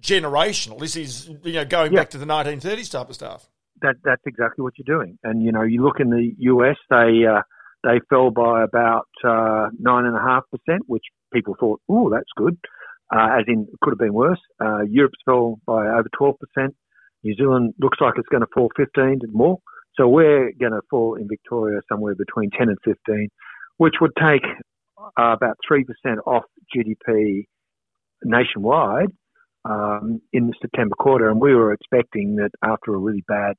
generational. 0.00 0.78
This 0.78 0.96
is 0.96 1.28
you 1.44 1.52
know 1.52 1.66
going 1.66 1.92
yeah. 1.92 2.00
back 2.00 2.10
to 2.10 2.18
the 2.18 2.24
nineteen 2.24 2.60
thirties 2.60 2.88
type 2.88 3.10
of 3.10 3.14
stuff. 3.14 3.46
That 3.82 3.96
that's 4.02 4.22
exactly 4.26 4.62
what 4.62 4.72
you're 4.78 4.98
doing. 4.98 5.18
And 5.22 5.42
you 5.42 5.52
know, 5.52 5.62
you 5.62 5.84
look 5.84 6.00
in 6.00 6.08
the 6.08 6.32
US, 6.38 6.76
they 6.88 7.26
uh, 7.26 7.42
they 7.84 8.00
fell 8.08 8.30
by 8.30 8.62
about 8.62 9.08
uh, 9.22 9.68
nine 9.78 10.06
and 10.06 10.16
a 10.16 10.20
half 10.20 10.44
percent, 10.50 10.84
which 10.86 11.04
people 11.30 11.56
thought, 11.60 11.82
oh, 11.90 12.08
that's 12.08 12.30
good. 12.36 12.56
Uh, 13.14 13.38
as 13.38 13.44
in, 13.48 13.66
it 13.70 13.80
could 13.82 13.90
have 13.90 13.98
been 13.98 14.14
worse. 14.14 14.40
Uh, 14.58 14.80
Europe's 14.88 15.18
fell 15.26 15.60
by 15.66 15.86
over 15.88 16.08
twelve 16.16 16.36
percent. 16.38 16.74
New 17.22 17.34
Zealand 17.34 17.74
looks 17.78 17.98
like 18.00 18.14
it's 18.16 18.28
going 18.28 18.42
to 18.42 18.48
fall 18.54 18.70
15 18.76 19.20
and 19.22 19.32
more. 19.32 19.58
So 19.94 20.08
we're 20.08 20.52
going 20.58 20.72
to 20.72 20.80
fall 20.88 21.16
in 21.16 21.28
Victoria 21.28 21.80
somewhere 21.90 22.14
between 22.14 22.50
10 22.50 22.68
and 22.68 22.78
15, 22.84 23.28
which 23.76 23.94
would 24.00 24.12
take 24.20 24.44
uh, 24.98 25.34
about 25.34 25.56
3% 25.70 25.84
off 26.26 26.44
GDP 26.74 27.44
nationwide 28.22 29.08
um, 29.64 30.20
in 30.32 30.46
the 30.46 30.54
September 30.60 30.94
quarter. 30.98 31.28
And 31.28 31.40
we 31.40 31.54
were 31.54 31.72
expecting 31.72 32.36
that 32.36 32.50
after 32.64 32.94
a 32.94 32.98
really 32.98 33.24
bad 33.28 33.54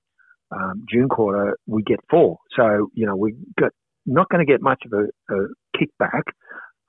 um, 0.51 0.85
June 0.91 1.09
quarter, 1.09 1.57
we 1.67 1.83
get 1.83 1.99
four. 2.09 2.37
So, 2.55 2.89
you 2.93 3.05
know, 3.05 3.15
we're 3.15 3.35
not 4.05 4.29
going 4.29 4.45
to 4.45 4.51
get 4.51 4.61
much 4.61 4.83
of 4.85 4.93
a, 4.93 5.33
a 5.33 5.47
kickback. 5.77 6.23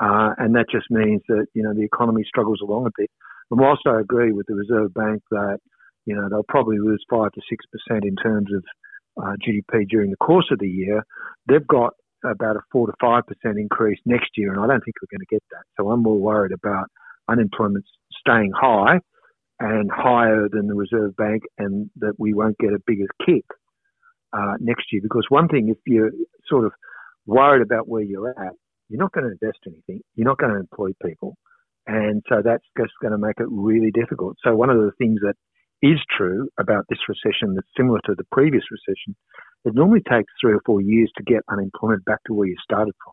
Uh, 0.01 0.35
and 0.39 0.55
that 0.57 0.67
just 0.71 0.87
means 0.91 1.23
that, 1.29 1.47
you 1.55 1.63
know, 1.63 1.75
the 1.75 1.85
economy 1.85 2.25
struggles 2.27 2.61
along 2.61 2.87
a 2.87 2.91
bit. 2.97 3.11
And 3.51 3.61
whilst 3.61 3.83
I 3.87 4.01
agree 4.01 4.33
with 4.33 4.47
the 4.49 4.55
Reserve 4.55 4.93
Bank 4.95 5.23
that 5.31 5.59
you 6.05 6.15
know, 6.15 6.29
they'll 6.29 6.45
probably 6.49 6.79
lose 6.79 7.05
five 7.11 7.33
to 7.33 7.41
six 7.49 7.65
percent 7.67 8.05
in 8.05 8.17
terms 8.17 8.49
of 8.55 8.65
uh, 9.23 9.37
GDP 9.47 9.89
during 9.89 10.11
the 10.11 10.17
course 10.17 10.47
of 10.51 10.59
the 10.59 10.69
year. 10.69 11.05
They've 11.49 11.67
got 11.67 11.95
about 12.25 12.57
a 12.57 12.61
four 12.71 12.87
to 12.87 12.93
five 13.01 13.25
percent 13.27 13.59
increase 13.59 13.99
next 14.05 14.31
year, 14.37 14.53
and 14.53 14.61
I 14.61 14.67
don't 14.67 14.85
think 14.85 14.97
we're 15.01 15.17
going 15.17 15.27
to 15.29 15.35
get 15.35 15.43
that. 15.51 15.65
So 15.77 15.91
I'm 15.91 16.03
more 16.03 16.19
worried 16.19 16.53
about 16.53 16.87
unemployment 17.29 17.85
staying 18.19 18.53
high 18.55 19.01
and 19.61 19.91
higher 19.93 20.49
than 20.51 20.67
the 20.67 20.75
Reserve 20.75 21.17
Bank, 21.17 21.43
and 21.59 21.91
that 21.97 22.15
we 22.19 22.35
won't 22.35 22.59
get 22.59 22.73
a 22.73 22.79
bigger 22.87 23.07
kick 23.25 23.45
uh, 24.33 24.55
next 24.61 24.87
year. 24.93 25.03
Because 25.03 25.27
one 25.29 25.49
thing, 25.49 25.69
if 25.69 25.79
you're 25.87 26.11
sort 26.49 26.65
of 26.65 26.73
worried 27.27 27.63
about 27.63 27.89
where 27.89 28.03
you're 28.03 28.31
at, 28.31 28.53
you're 28.89 29.01
not 29.01 29.13
going 29.13 29.25
to 29.25 29.33
invest 29.33 29.59
anything. 29.67 30.03
You're 30.15 30.27
not 30.27 30.39
going 30.39 30.53
to 30.53 30.61
employ 30.61 30.91
people. 31.05 31.37
And 31.87 32.23
so 32.29 32.43
that's 32.45 32.65
just 32.79 32.93
going 33.01 33.13
to 33.13 33.19
make 33.19 33.39
it 33.39 33.47
really 33.49 33.91
difficult. 33.91 34.37
So 34.45 34.55
one 34.55 34.71
of 34.71 34.77
the 34.77 34.93
things 34.99 35.21
that 35.23 35.35
is 35.83 35.99
true 36.17 36.49
about 36.59 36.87
this 36.89 36.99
recession 37.09 37.55
that's 37.55 37.67
similar 37.77 38.01
to 38.07 38.15
the 38.15 38.25
previous 38.31 38.65
recession, 38.71 39.17
it 39.65 39.75
normally 39.75 40.01
takes 40.01 40.33
three 40.41 40.53
or 40.53 40.61
four 40.65 40.81
years 40.81 41.11
to 41.17 41.23
get 41.25 41.43
unemployment 41.51 42.05
back 42.05 42.23
to 42.27 42.35
where 42.35 42.49
you 42.49 42.57
started 42.63 42.95
from. 43.05 43.13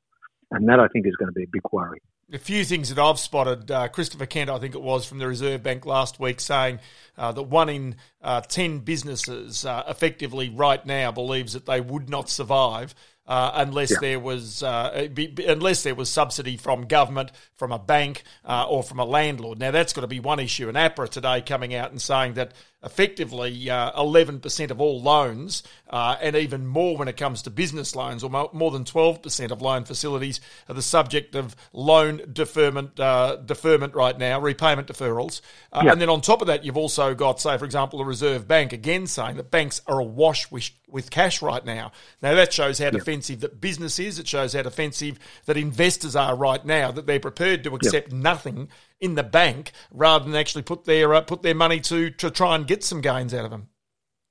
And 0.52 0.68
that, 0.70 0.80
I 0.80 0.88
think, 0.88 1.06
is 1.06 1.16
going 1.16 1.28
to 1.28 1.34
be 1.34 1.44
a 1.44 1.52
big 1.52 1.62
worry. 1.72 2.02
A 2.32 2.38
few 2.38 2.64
things 2.64 2.94
that 2.94 3.02
I've 3.02 3.20
spotted. 3.20 3.72
Uh, 3.72 3.88
Christopher 3.88 4.26
Kent, 4.26 4.50
I 4.50 4.60
think 4.60 4.76
it 4.76 4.82
was, 4.82 5.06
from 5.06 5.18
the 5.18 5.28
Reserve 5.28 5.64
Bank 5.64 5.86
last 5.86 6.20
week, 6.20 6.40
saying 6.40 6.80
uh, 7.18 7.32
that 7.32 7.44
one 7.44 7.70
in 7.70 7.96
uh, 8.22 8.42
10 8.42 8.80
businesses 8.80 9.66
uh, 9.66 9.84
effectively 9.88 10.50
right 10.50 10.84
now 10.86 11.12
believes 11.12 11.54
that 11.54 11.66
they 11.66 11.82
would 11.82 12.10
not 12.10 12.30
survive 12.30 12.94
uh, 13.30 13.52
unless 13.54 13.92
yeah. 13.92 13.98
there 14.02 14.20
was 14.20 14.64
uh, 14.64 15.08
be, 15.14 15.34
unless 15.48 15.84
there 15.84 15.94
was 15.94 16.10
subsidy 16.10 16.58
from 16.58 16.88
government, 16.88 17.32
from 17.56 17.72
a 17.72 17.78
bank, 17.78 18.24
uh, 18.44 18.66
or 18.68 18.82
from 18.82 19.00
a 19.00 19.06
landlord. 19.06 19.60
Now 19.60 19.70
that's 19.70 19.94
got 19.94 20.02
to 20.02 20.08
be 20.08 20.20
one 20.20 20.40
issue. 20.40 20.68
And 20.68 20.76
APRA 20.76 21.08
today 21.08 21.42
coming 21.42 21.76
out 21.76 21.92
and 21.92 22.02
saying 22.02 22.34
that 22.34 22.54
effectively 22.84 23.70
uh, 23.70 23.92
11% 23.92 24.72
of 24.72 24.80
all 24.80 25.02
loans, 25.02 25.64
uh, 25.90 26.16
and 26.22 26.36
even 26.36 26.66
more 26.66 26.96
when 26.98 27.08
it 27.08 27.18
comes 27.18 27.42
to 27.42 27.50
business 27.50 27.96
loans, 27.96 28.24
or 28.24 28.30
more 28.54 28.72
than 28.72 28.86
12% 28.86 29.52
of 29.52 29.62
loan 29.62 29.84
facilities 29.84 30.40
are 30.70 30.76
the 30.76 30.82
subject 30.82 31.36
of 31.36 31.56
loan 31.74 32.22
deferment 32.32 32.98
uh, 33.00 33.36
deferment 33.38 33.96
right 33.96 34.18
now, 34.18 34.40
repayment 34.40 34.88
deferrals. 34.88 35.42
Uh, 35.74 35.82
Yep. 35.90 35.94
And 35.94 36.02
then 36.02 36.10
on 36.10 36.22
top 36.22 36.42
of 36.42 36.48
that, 36.48 36.64
you've 36.64 36.78
also 36.78 37.16
got, 37.16 37.42
say, 37.42 37.58
for 37.58 37.66
example, 37.66 38.00
the 38.00 38.06
Reserve 38.06 38.48
Bank 38.48 38.74
again 38.74 39.08
saying 39.08 39.38
that 39.38 39.50
banks 39.50 39.82
are 39.88 40.00
awash 40.00 40.52
with, 40.52 40.70
with 40.88 41.10
cash 41.10 41.42
right 41.42 41.66
now. 41.66 41.92
Now 42.22 42.36
that 42.36 42.54
shows 42.54 42.80
how 42.80 42.92
defensive 42.92 43.40
that 43.40 43.60
business 43.60 43.98
is. 43.98 44.20
It 44.20 44.28
shows 44.28 44.54
how 44.54 44.62
defensive 44.62 45.18
that 45.46 45.58
investors 45.58 46.16
are 46.16 46.36
right 46.36 46.64
now. 46.64 46.92
That 46.92 47.08
they're 47.08 47.20
prepared 47.20 47.64
to 47.64 47.76
accept 47.76 48.12
nothing 48.12 48.70
in 49.00 49.16
the 49.16 49.24
bank 49.24 49.72
rather 49.92 50.26
than 50.26 50.36
actually 50.36 50.64
put 50.64 50.86
their 50.86 51.14
uh, 51.14 51.22
put 51.22 51.42
their 51.42 51.56
money 51.56 51.80
to 51.82 52.10
to 52.12 52.30
try 52.30 52.56
and 52.56 52.68
get 52.68 52.84
some 52.84 53.02
gains 53.02 53.34
out 53.34 53.46
of 53.46 53.52
them. 53.52 53.70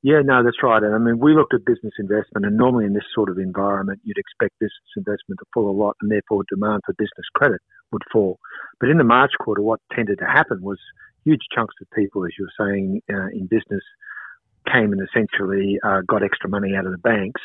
Yeah, 0.02 0.20
no, 0.24 0.44
that's 0.44 0.62
right. 0.62 0.82
And 0.82 0.94
I 0.94 0.98
mean, 0.98 1.18
we 1.18 1.34
looked 1.34 1.54
at 1.54 1.64
business 1.64 1.94
investment, 1.98 2.46
and 2.46 2.56
normally 2.56 2.84
in 2.84 2.92
this 2.92 3.08
sort 3.12 3.28
of 3.28 3.38
environment, 3.38 4.00
you'd 4.04 4.18
expect 4.18 4.58
business 4.60 4.94
investment 4.96 5.40
to 5.40 5.46
fall 5.52 5.68
a 5.68 5.74
lot, 5.74 5.96
and 6.00 6.10
therefore 6.10 6.44
demand 6.48 6.82
for 6.86 6.92
business 6.92 7.26
credit 7.34 7.60
would 7.90 8.02
fall. 8.12 8.38
But 8.78 8.90
in 8.90 8.98
the 8.98 9.04
March 9.04 9.32
quarter, 9.40 9.60
what 9.60 9.80
tended 9.92 10.18
to 10.20 10.24
happen 10.24 10.62
was 10.62 10.78
huge 11.24 11.42
chunks 11.52 11.74
of 11.82 11.88
people, 11.90 12.24
as 12.24 12.30
you 12.38 12.46
were 12.46 12.66
saying, 12.66 13.02
uh, 13.12 13.26
in 13.32 13.48
business 13.48 13.82
came 14.72 14.92
and 14.92 15.02
essentially 15.02 15.78
uh, 15.82 16.02
got 16.06 16.22
extra 16.22 16.48
money 16.48 16.76
out 16.76 16.86
of 16.86 16.92
the 16.92 16.98
banks. 16.98 17.40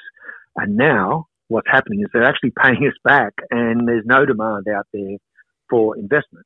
And 0.55 0.77
now 0.77 1.27
what's 1.47 1.67
happening 1.71 2.01
is 2.01 2.07
they're 2.13 2.23
actually 2.23 2.53
paying 2.61 2.85
us 2.87 2.97
back, 3.03 3.33
and 3.49 3.87
there's 3.87 4.05
no 4.05 4.25
demand 4.25 4.67
out 4.67 4.87
there 4.93 5.17
for 5.69 5.97
investment. 5.97 6.45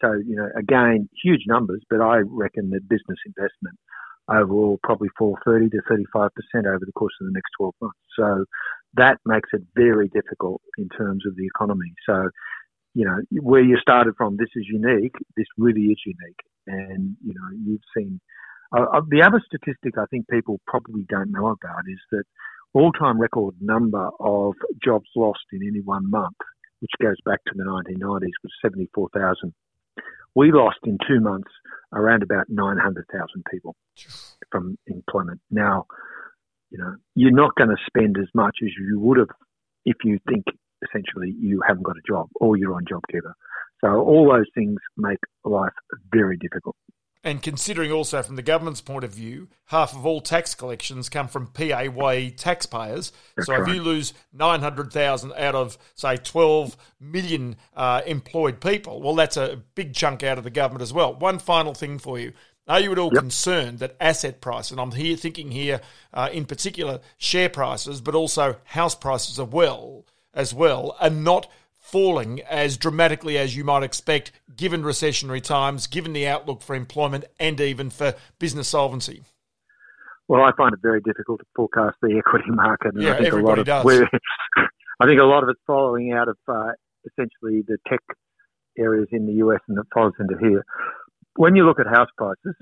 So, 0.00 0.12
you 0.12 0.36
know, 0.36 0.48
again, 0.56 1.08
huge 1.22 1.42
numbers, 1.46 1.82
but 1.88 2.00
I 2.00 2.18
reckon 2.26 2.70
that 2.70 2.88
business 2.88 3.18
investment 3.26 3.78
overall 4.28 4.78
probably 4.82 5.08
fall 5.16 5.38
30 5.44 5.70
to 5.70 5.78
35% 5.90 6.30
over 6.66 6.84
the 6.84 6.92
course 6.92 7.14
of 7.20 7.26
the 7.26 7.32
next 7.32 7.50
12 7.58 7.74
months. 7.80 7.98
So 8.18 8.44
that 8.94 9.18
makes 9.24 9.50
it 9.52 9.62
very 9.76 10.08
difficult 10.08 10.62
in 10.78 10.88
terms 10.88 11.24
of 11.26 11.36
the 11.36 11.46
economy. 11.46 11.92
So, 12.08 12.30
you 12.94 13.04
know, 13.04 13.18
where 13.42 13.62
you 13.62 13.76
started 13.80 14.14
from, 14.16 14.36
this 14.36 14.48
is 14.56 14.64
unique. 14.68 15.14
This 15.36 15.46
really 15.58 15.82
is 15.82 15.98
unique. 16.04 16.40
And, 16.66 17.16
you 17.24 17.34
know, 17.34 17.56
you've 17.64 17.82
seen 17.96 18.20
uh, 18.76 18.86
uh, 18.92 19.00
the 19.08 19.22
other 19.22 19.40
statistic 19.46 19.98
I 19.98 20.06
think 20.10 20.28
people 20.28 20.60
probably 20.66 21.04
don't 21.08 21.30
know 21.30 21.46
about 21.46 21.84
is 21.88 22.00
that 22.10 22.24
all-time 22.74 23.20
record 23.20 23.54
number 23.60 24.10
of 24.20 24.54
jobs 24.82 25.08
lost 25.14 25.44
in 25.52 25.66
any 25.66 25.80
one 25.80 26.10
month, 26.10 26.36
which 26.80 26.90
goes 27.00 27.16
back 27.24 27.40
to 27.46 27.52
the 27.54 27.64
1990s, 27.64 28.32
was 28.42 28.52
74,000. 28.62 29.54
We 30.36 30.52
lost 30.52 30.78
in 30.84 30.98
two 31.08 31.20
months 31.20 31.50
around 31.94 32.22
about 32.22 32.50
900,000 32.50 33.42
people 33.50 33.74
from 34.52 34.76
employment. 34.86 35.40
Now, 35.50 35.86
you 36.70 36.76
know, 36.76 36.96
you're 37.14 37.32
not 37.32 37.54
going 37.56 37.70
to 37.70 37.76
spend 37.86 38.18
as 38.18 38.28
much 38.34 38.58
as 38.62 38.68
you 38.78 39.00
would 39.00 39.16
have 39.16 39.30
if 39.86 39.96
you 40.04 40.18
think 40.28 40.44
essentially 40.84 41.34
you 41.40 41.62
haven't 41.66 41.84
got 41.84 41.96
a 41.96 42.06
job 42.06 42.28
or 42.34 42.58
you're 42.58 42.74
on 42.74 42.84
JobKeeper. 42.84 43.32
So 43.82 43.88
all 43.88 44.30
those 44.30 44.46
things 44.54 44.76
make 44.98 45.18
life 45.44 45.72
very 46.12 46.36
difficult. 46.36 46.76
And 47.26 47.42
considering 47.42 47.90
also 47.90 48.22
from 48.22 48.36
the 48.36 48.42
government's 48.42 48.80
point 48.80 49.02
of 49.02 49.12
view, 49.12 49.48
half 49.64 49.92
of 49.96 50.06
all 50.06 50.20
tax 50.20 50.54
collections 50.54 51.08
come 51.08 51.26
from 51.26 51.48
PAYE 51.48 52.30
taxpayers. 52.36 53.10
That's 53.34 53.46
so 53.48 53.60
if 53.60 53.66
you 53.66 53.82
lose 53.82 54.14
900,000 54.32 55.32
out 55.36 55.56
of, 55.56 55.76
say, 55.96 56.18
12 56.18 56.76
million 57.00 57.56
uh, 57.74 58.02
employed 58.06 58.60
people, 58.60 59.02
well, 59.02 59.16
that's 59.16 59.36
a 59.36 59.60
big 59.74 59.92
chunk 59.92 60.22
out 60.22 60.38
of 60.38 60.44
the 60.44 60.50
government 60.50 60.82
as 60.82 60.92
well. 60.92 61.16
One 61.16 61.40
final 61.40 61.74
thing 61.74 61.98
for 61.98 62.16
you. 62.16 62.32
Are 62.68 62.78
you 62.78 62.92
at 62.92 62.98
all 62.98 63.10
Yep. 63.12 63.22
concerned 63.22 63.78
that 63.80 63.96
asset 64.00 64.40
price, 64.40 64.70
and 64.70 64.80
I'm 64.80 64.92
here 64.92 65.16
thinking 65.16 65.50
here 65.50 65.80
uh, 66.14 66.28
in 66.32 66.44
particular 66.44 67.00
share 67.18 67.48
prices, 67.48 68.00
but 68.00 68.14
also 68.14 68.54
house 68.66 68.94
prices 68.94 69.40
as 69.40 69.48
well, 69.48 70.06
as 70.32 70.54
well, 70.54 70.96
are 71.00 71.10
not 71.10 71.50
falling 71.86 72.40
as 72.42 72.76
dramatically 72.76 73.38
as 73.38 73.56
you 73.56 73.62
might 73.62 73.84
expect, 73.84 74.32
given 74.56 74.82
recessionary 74.82 75.40
times, 75.40 75.86
given 75.86 76.12
the 76.12 76.26
outlook 76.26 76.60
for 76.60 76.74
employment, 76.74 77.24
and 77.38 77.60
even 77.60 77.90
for 77.90 78.14
business 78.40 78.66
solvency? 78.68 79.22
Well, 80.26 80.42
I 80.42 80.50
find 80.56 80.74
it 80.74 80.80
very 80.82 81.00
difficult 81.00 81.38
to 81.40 81.46
forecast 81.54 81.96
the 82.02 82.18
equity 82.18 82.50
market, 82.50 82.94
and 82.94 83.02
Yeah, 83.02 83.14
I 83.14 83.18
think 83.18 83.32
a 83.32 83.36
lot 83.36 83.60
of 83.60 83.66
does. 83.66 83.86
I 85.00 85.06
think 85.06 85.20
a 85.20 85.24
lot 85.24 85.44
of 85.44 85.48
it's 85.48 85.60
following 85.66 86.12
out 86.12 86.28
of 86.28 86.36
uh, 86.48 86.72
essentially 87.06 87.62
the 87.68 87.78
tech 87.88 88.00
areas 88.76 89.06
in 89.12 89.26
the 89.26 89.34
US, 89.44 89.60
and 89.68 89.78
it 89.78 89.86
follows 89.94 90.14
into 90.18 90.36
here. 90.40 90.64
When 91.36 91.54
you 91.54 91.64
look 91.64 91.78
at 91.78 91.86
house 91.86 92.08
prices, 92.18 92.56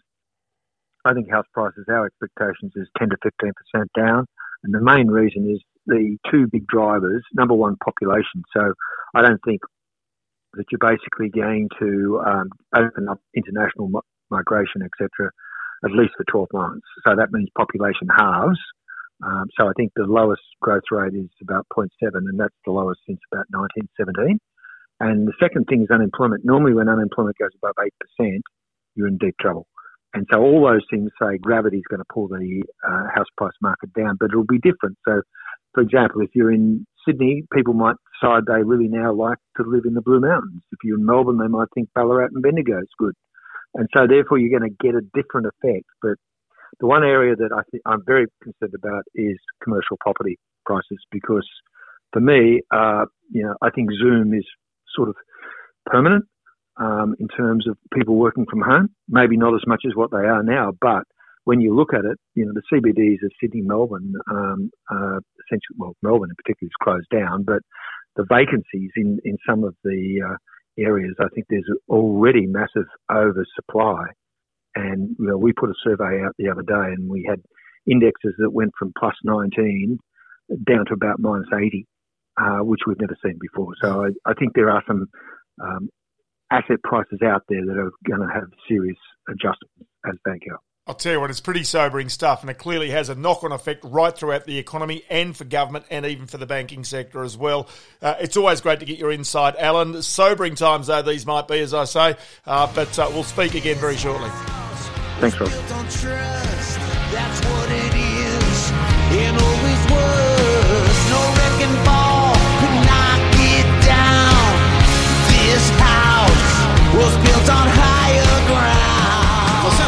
I 1.07 1.15
think 1.15 1.31
house 1.31 1.47
prices, 1.55 1.87
our 1.89 2.07
expectations 2.07 2.73
is 2.77 2.89
10 2.99 3.09
to 3.09 3.17
15 3.23 3.53
percent 3.55 3.91
down, 3.97 4.27
and 4.65 4.75
the 4.75 4.83
main 4.83 5.09
reason 5.09 5.51
is 5.51 5.63
the 5.87 6.17
two 6.31 6.47
big 6.51 6.67
drivers. 6.67 7.23
Number 7.35 7.55
one, 7.55 7.77
population. 7.85 8.43
So 8.57 8.75
I 9.15 9.23
don't 9.23 9.41
think 9.45 9.61
that 10.55 10.65
you're 10.71 10.79
basically 10.79 11.31
going 11.31 11.69
to 11.81 12.23
um, 12.27 12.51
open 12.75 13.09
up 13.09 13.21
international 13.35 13.89
mi- 13.89 14.01
migration, 14.31 14.83
etc 14.83 15.31
at 15.85 15.93
least 15.93 16.15
for 16.17 16.25
12 16.25 16.49
months. 16.53 16.87
So 17.07 17.15
that 17.17 17.33
means 17.33 17.49
population 17.57 18.09
halves. 18.17 18.59
Um, 19.23 19.47
so 19.59 19.69
I 19.69 19.73
think 19.77 19.93
the 19.95 20.05
lowest 20.05 20.43
growth 20.61 20.83
rate 20.91 21.15
is 21.15 21.31
about 21.43 21.67
0.7, 21.77 21.89
and 22.03 22.39
that's 22.39 22.55
the 22.65 22.73
lowest 22.73 23.01
since 23.07 23.21
about 23.33 23.47
1917. 23.51 24.39
And 25.01 25.29
the 25.29 25.33
second 25.41 25.67
thing 25.67 25.83
is 25.83 25.91
unemployment. 25.91 26.45
Normally, 26.45 26.75
when 26.75 26.89
unemployment 26.89 27.37
goes 27.39 27.51
above 27.63 27.75
8%, 28.21 28.41
you're 28.95 29.09
in 29.09 29.19
deep 29.19 29.35
trouble. 29.41 29.67
And 30.15 30.27
so 30.33 30.41
all 30.41 30.67
those 30.67 30.87
things 30.91 31.11
say 31.21 31.39
gravity 31.39 31.79
is 31.79 31.85
going 31.91 31.99
to 31.99 32.13
pull 32.13 32.29
the 32.29 32.63
uh, 32.87 33.11
house 33.15 33.27
price 33.37 33.55
market 33.61 33.93
down, 33.95 34.17
but 34.19 34.31
it'll 34.31 34.45
be 34.45 34.61
different. 34.61 34.97
So, 35.07 35.23
for 35.75 35.83
example, 35.83 36.23
if 36.23 36.31
you're 36.35 36.53
in 36.53 36.87
Sydney, 37.07 37.43
people 37.53 37.75
might 37.75 37.97
decide 38.15 38.45
they 38.47 38.63
really 38.63 38.89
now 38.89 39.13
like 39.13 39.39
to 39.57 39.65
live 39.67 39.83
in 39.85 39.95
the 39.95 40.01
Blue 40.01 40.21
Mountains. 40.21 40.63
If 40.71 40.79
you're 40.85 40.99
in 40.99 41.05
Melbourne, 41.05 41.39
they 41.39 41.49
might 41.49 41.67
think 41.75 41.89
Ballarat 41.95 42.29
and 42.33 42.43
Bendigo 42.43 42.79
is 42.79 42.89
good. 42.97 43.15
And 43.75 43.89
so 43.93 44.07
therefore 44.07 44.39
you're 44.39 44.57
going 44.57 44.71
to 44.71 44.85
get 44.85 44.95
a 44.95 45.03
different 45.21 45.49
effect. 45.49 45.87
But 46.01 46.15
the 46.79 46.87
one 46.87 47.03
area 47.03 47.35
that 47.35 47.51
I 47.53 47.63
think 47.71 47.83
I'm 47.85 48.05
very 48.07 48.27
concerned 48.41 48.75
about 48.75 49.03
is 49.17 49.37
commercial 49.63 49.97
property 50.01 50.39
prices 50.65 50.99
because 51.11 51.47
for 52.13 52.21
me, 52.21 52.61
uh, 52.71 53.07
you 53.31 53.43
know, 53.43 53.55
I 53.63 53.71
think 53.71 53.91
Zoom 54.01 54.33
is 54.33 54.47
sort 54.95 55.09
of 55.09 55.17
permanent 55.87 56.25
um, 56.77 57.15
in 57.19 57.29
terms 57.29 57.69
of 57.69 57.77
people 57.93 58.17
working 58.17 58.47
from 58.51 58.61
home. 58.61 58.89
Maybe 59.09 59.37
not 59.37 59.55
as 59.55 59.63
much 59.67 59.83
as 59.87 59.95
what 59.95 60.11
they 60.11 60.27
are 60.27 60.43
now, 60.43 60.73
but 60.81 61.05
when 61.45 61.61
you 61.61 61.75
look 61.75 61.93
at 61.93 62.05
it, 62.05 62.19
you 62.35 62.45
know, 62.47 62.53
the 62.55 62.63
CBDs 62.73 63.25
of 63.25 63.31
Sydney, 63.41 63.61
Melbourne, 63.61 64.15
um, 64.31 64.71
uh, 64.91 65.21
essentially, 65.45 65.77
well, 65.77 65.95
Melbourne 66.03 66.31
in 66.31 66.37
particular 66.37 66.69
is 66.69 66.83
closed 66.83 67.09
down, 67.13 67.45
but 67.45 67.61
the 68.17 68.25
vacancies 68.29 68.91
in, 68.97 69.19
in 69.25 69.37
some 69.49 69.63
of 69.65 69.75
the 69.85 70.23
uh, 70.27 70.37
areas, 70.79 71.15
I 71.21 71.29
think 71.35 71.47
there's 71.49 71.69
already 71.89 72.47
massive 72.47 72.87
oversupply. 73.13 74.07
And, 74.75 75.15
you 75.19 75.27
know, 75.27 75.37
we 75.37 75.53
put 75.53 75.71
a 75.71 75.75
survey 75.85 76.23
out 76.25 76.35
the 76.39 76.49
other 76.49 76.63
day 76.63 76.95
and 76.95 77.09
we 77.09 77.27
had 77.29 77.41
indexes 77.87 78.35
that 78.39 78.51
went 78.51 78.73
from 78.79 78.93
plus 78.99 79.15
19 79.23 79.99
down 80.67 80.87
to 80.87 80.95
about 80.95 81.21
minus 81.21 81.47
80, 81.55 81.87
uh, 82.41 82.59
which 82.59 82.81
we've 82.87 83.01
never 83.01 83.17
seen 83.25 83.39
before. 83.41 83.75
So 83.83 84.05
I, 84.05 84.31
I 84.31 84.35
think 84.35 84.53
there 84.55 84.71
are 84.71 84.83
some 84.87 85.07
um, 85.63 85.89
asset 86.51 86.83
prices 86.83 87.21
out 87.25 87.43
there 87.49 87.65
that 87.65 87.77
are 87.77 87.93
going 88.09 88.21
to 88.21 88.33
have 88.33 88.49
serious 88.69 88.99
adjustments 89.29 89.91
as 90.07 90.15
they 90.25 90.39
go. 90.49 90.57
I'll 90.87 90.95
tell 90.95 91.15
you 91.15 91.21
what, 91.21 91.31
it's 91.31 91.41
pretty 91.41 91.65
sobering 91.65 92.11
stuff, 92.11 92.43
and 92.43 92.51
it 92.51 92.59
clearly 92.59 92.91
has 92.91 93.09
a 93.09 93.15
knock 93.15 93.43
on 93.43 93.53
effect 93.53 93.85
right 93.85 94.15
throughout 94.15 94.45
the 94.45 94.59
economy 94.59 95.03
and 95.09 95.35
for 95.35 95.45
government 95.45 95.87
and 95.91 96.05
even 96.05 96.27
for 96.27 96.37
the 96.37 96.45
banking 96.45 96.85
sector 96.85 97.25
as 97.25 97.39
well. 97.39 97.71
Uh, 98.03 98.17
it's 98.21 98.37
always 98.37 98.61
great 98.61 98.81
to 98.81 98.87
get 98.87 98.99
your 98.99 99.11
insight, 99.11 99.57
Alan. 99.57 100.03
Sobering 100.03 100.57
times, 100.57 100.89
though, 100.89 101.01
these 101.01 101.25
might 101.25 101.49
be, 101.49 101.61
as 101.61 101.73
I 101.73 101.85
say, 101.85 102.17
uh, 102.45 102.71
but 102.75 102.99
uh, 102.99 103.09
we'll 103.15 103.25
speak 103.25 103.55
again 103.55 103.77
very 103.77 103.97
shortly. 103.97 104.29
Thanks, 105.21 105.41
Rob. 105.41 105.49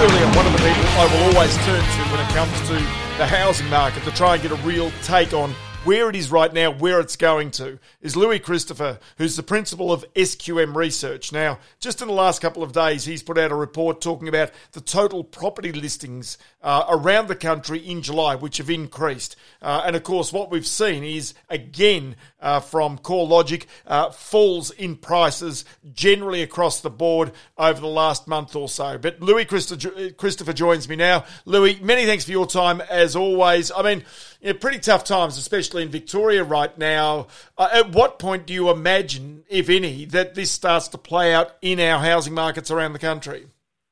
Said 0.07 0.15
earlier, 0.15 0.37
one 0.37 0.47
of 0.47 0.53
the 0.53 0.59
people 0.59 0.85
I 0.87 1.07
will 1.11 1.35
always 1.35 1.57
turn 1.65 1.83
to 1.83 2.03
when 2.13 2.21
it 2.21 2.29
comes 2.33 2.53
to 2.69 2.75
the 3.19 3.27
housing 3.27 3.69
market 3.69 4.05
to 4.05 4.13
try 4.13 4.35
and 4.35 4.43
get 4.43 4.53
a 4.53 4.57
real 4.57 4.93
take 5.03 5.33
on 5.33 5.53
where 5.87 6.11
it 6.11 6.17
is 6.17 6.33
right 6.33 6.53
now, 6.53 6.73
where 6.73 6.99
it's 6.99 7.15
going 7.15 7.53
to, 7.53 7.79
is 8.03 8.17
Louis 8.17 8.41
Christopher, 8.41 8.99
who's 9.19 9.37
the 9.37 9.43
principal 9.43 9.93
of 9.93 10.05
SQM 10.15 10.75
Research. 10.75 11.33
Now, 11.33 11.61
just 11.79 12.03
in 12.03 12.09
the 12.09 12.15
last 12.15 12.41
couple 12.43 12.65
of 12.65 12.73
days, 12.73 13.05
he's 13.05 13.23
put 13.23 13.39
out 13.39 13.53
a 13.53 13.55
report 13.55 14.01
talking 14.01 14.27
about 14.27 14.51
the 14.73 14.81
total 14.81 15.23
property 15.23 15.71
listings 15.71 16.39
uh, 16.61 16.85
around 16.89 17.29
the 17.29 17.37
country 17.37 17.79
in 17.79 18.03
July, 18.03 18.35
which 18.35 18.59
have 18.59 18.69
increased. 18.69 19.37
Uh, 19.63 19.85
and 19.87 19.95
of 19.95 20.03
course, 20.03 20.33
what 20.33 20.51
we've 20.51 20.67
seen 20.67 21.05
is, 21.05 21.35
again, 21.49 22.17
uh, 22.41 22.59
from 22.59 22.99
CoreLogic, 22.99 23.67
uh, 23.87 24.11
falls 24.11 24.73
in 24.73 24.97
prices 24.97 25.65
generally 25.95 26.43
across 26.43 26.81
the 26.81 26.91
board 26.91 27.31
over 27.57 27.81
the 27.81 27.87
last 27.87 28.27
month 28.27 28.57
or 28.57 28.69
so. 28.69 28.99
But 28.99 29.21
Louis 29.21 29.45
Christopher 29.45 30.53
joins 30.53 30.89
me 30.89 30.97
now. 30.97 31.25
Louis, 31.45 31.79
many 31.81 32.07
thanks 32.07 32.25
for 32.25 32.33
your 32.33 32.47
time 32.47 32.81
as 32.81 33.15
always. 33.15 33.71
I 33.71 33.83
mean, 33.83 34.05
you 34.41 34.53
know, 34.53 34.59
pretty 34.59 34.79
tough 34.79 35.05
times, 35.05 35.39
especially 35.39 35.83
in 35.83 35.89
Victoria 35.89 36.45
right 36.45 36.77
now. 36.79 37.29
Uh, 37.57 37.69
at 37.73 37.93
what 37.93 38.19
point 38.19 38.47
do 38.47 38.55
you 38.55 38.71
imagine, 38.71 39.45
if 39.49 39.69
any, 39.69 40.05
that 40.07 40.35
this 40.35 40.51
starts 40.51 40.89
to 40.89 40.99
play 40.99 41.35
out 41.35 41.57
in 41.63 41.81
our 41.81 42.01
housing 42.01 42.35
markets 42.35 42.71
around 42.71 42.93
the 42.93 42.99
country? 42.99 43.47